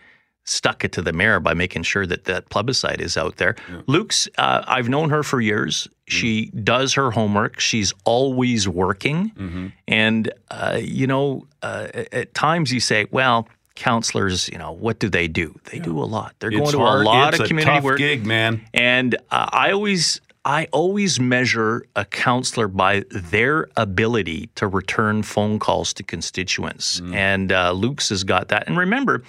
stuck 0.45 0.85
it 0.85 0.93
to 0.93 1.03
the 1.03 1.13
mayor 1.13 1.41
by 1.41 1.53
making 1.53 1.83
sure 1.83 2.07
that 2.07 2.27
that 2.27 2.49
plebiscite 2.49 3.01
is 3.01 3.17
out 3.17 3.39
there. 3.39 3.57
Yeah. 3.69 3.81
Lukes, 3.89 4.29
uh, 4.39 4.63
I've 4.69 4.89
known 4.89 5.11
her 5.11 5.25
for 5.25 5.41
years. 5.41 5.89
Mm-hmm. 5.89 6.17
She 6.17 6.47
does 6.51 6.95
her 6.95 7.11
homework. 7.11 7.59
She's 7.59 7.93
always 8.05 8.69
working. 8.69 9.33
Mm-hmm. 9.37 9.67
And, 9.89 10.33
uh, 10.53 10.79
you 10.81 11.09
know, 11.09 11.49
uh, 11.63 11.89
at 12.13 12.33
times 12.35 12.73
you 12.73 12.79
say, 12.79 13.07
well, 13.11 13.49
counselors, 13.77 14.49
you 14.49 14.59
know, 14.59 14.73
what 14.73 14.99
do 14.99 15.09
they 15.09 15.29
do? 15.29 15.59
They 15.71 15.79
yeah. 15.79 15.85
do 15.85 15.99
a 15.99 16.05
lot. 16.05 16.35
They're 16.41 16.51
it's 16.51 16.59
going 16.59 16.73
to 16.73 16.79
hard. 16.79 17.03
a 17.03 17.05
lot 17.05 17.35
it's 17.35 17.43
of 17.43 17.49
community 17.49 17.79
a 17.79 17.83
work. 17.83 17.99
Gig, 17.99 18.27
man. 18.27 18.63
And 18.75 19.15
uh, 19.31 19.49
I 19.53 19.71
always, 19.71 20.21
I 20.45 20.67
always 20.73 21.21
measure 21.21 21.87
a 21.95 22.05
counselor 22.05 22.69
by 22.69 23.05
their 23.11 23.69
ability 23.77 24.51
to 24.57 24.67
return 24.67 25.23
phone 25.23 25.59
calls 25.59 25.93
to 25.95 26.03
constituents. 26.03 27.01
Mm. 27.01 27.15
And 27.15 27.53
uh, 27.53 27.73
Lukes 27.73 28.09
has 28.09 28.25
got 28.25 28.49
that. 28.49 28.67
And 28.67 28.77
remember, 28.77 29.23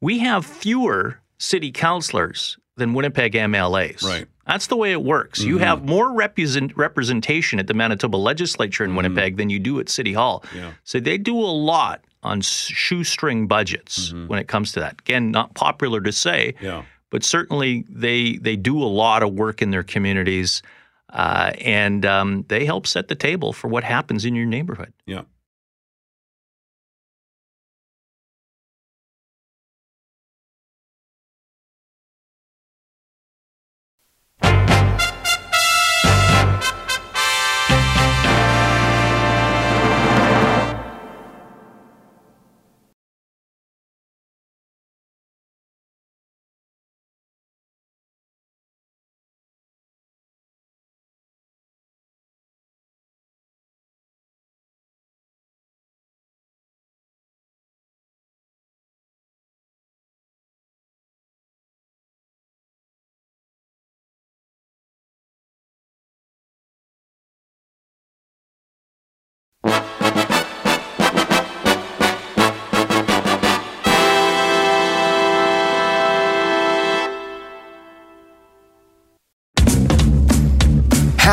we 0.00 0.18
have 0.20 0.46
fewer 0.46 1.20
city 1.38 1.72
councilors 1.72 2.58
than 2.76 2.94
Winnipeg 2.94 3.32
MLAs. 3.32 4.02
Right. 4.02 4.26
That's 4.46 4.66
the 4.66 4.76
way 4.76 4.92
it 4.92 5.02
works. 5.02 5.40
Mm-hmm. 5.40 5.48
You 5.48 5.58
have 5.58 5.84
more 5.84 6.12
represent, 6.12 6.76
representation 6.76 7.58
at 7.58 7.66
the 7.66 7.74
Manitoba 7.74 8.16
legislature 8.16 8.84
in 8.84 8.90
mm-hmm. 8.90 8.96
Winnipeg 8.98 9.36
than 9.36 9.50
you 9.50 9.58
do 9.58 9.80
at 9.80 9.88
City 9.88 10.12
Hall. 10.12 10.44
Yeah. 10.54 10.72
So 10.84 11.00
they 11.00 11.18
do 11.18 11.38
a 11.38 11.54
lot 11.54 12.04
on 12.24 12.40
shoestring 12.40 13.46
budgets 13.46 14.08
mm-hmm. 14.08 14.26
when 14.26 14.38
it 14.38 14.48
comes 14.48 14.72
to 14.72 14.80
that. 14.80 15.00
Again, 15.00 15.30
not 15.30 15.54
popular 15.54 16.00
to 16.00 16.12
say, 16.12 16.54
yeah. 16.60 16.84
but 17.10 17.22
certainly 17.22 17.84
they 17.88 18.38
they 18.38 18.56
do 18.56 18.82
a 18.82 18.86
lot 18.86 19.22
of 19.22 19.32
work 19.34 19.62
in 19.62 19.70
their 19.70 19.82
communities, 19.82 20.62
uh, 21.10 21.52
and 21.60 22.04
um, 22.04 22.44
they 22.48 22.64
help 22.64 22.86
set 22.86 23.08
the 23.08 23.14
table 23.14 23.52
for 23.52 23.68
what 23.68 23.84
happens 23.84 24.24
in 24.24 24.34
your 24.34 24.46
neighborhood. 24.46 24.92
Yeah. 25.06 25.22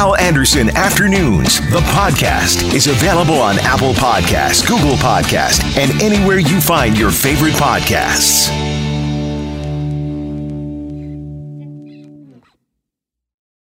Hal 0.01 0.15
Anderson 0.15 0.75
Afternoons, 0.75 1.59
the 1.69 1.79
podcast, 1.93 2.73
is 2.73 2.87
available 2.87 3.35
on 3.35 3.59
Apple 3.59 3.93
Podcasts, 3.93 4.67
Google 4.67 4.95
Podcasts, 4.95 5.63
and 5.77 6.01
anywhere 6.01 6.39
you 6.39 6.59
find 6.59 6.97
your 6.97 7.11
favorite 7.11 7.53
podcasts. 7.53 8.80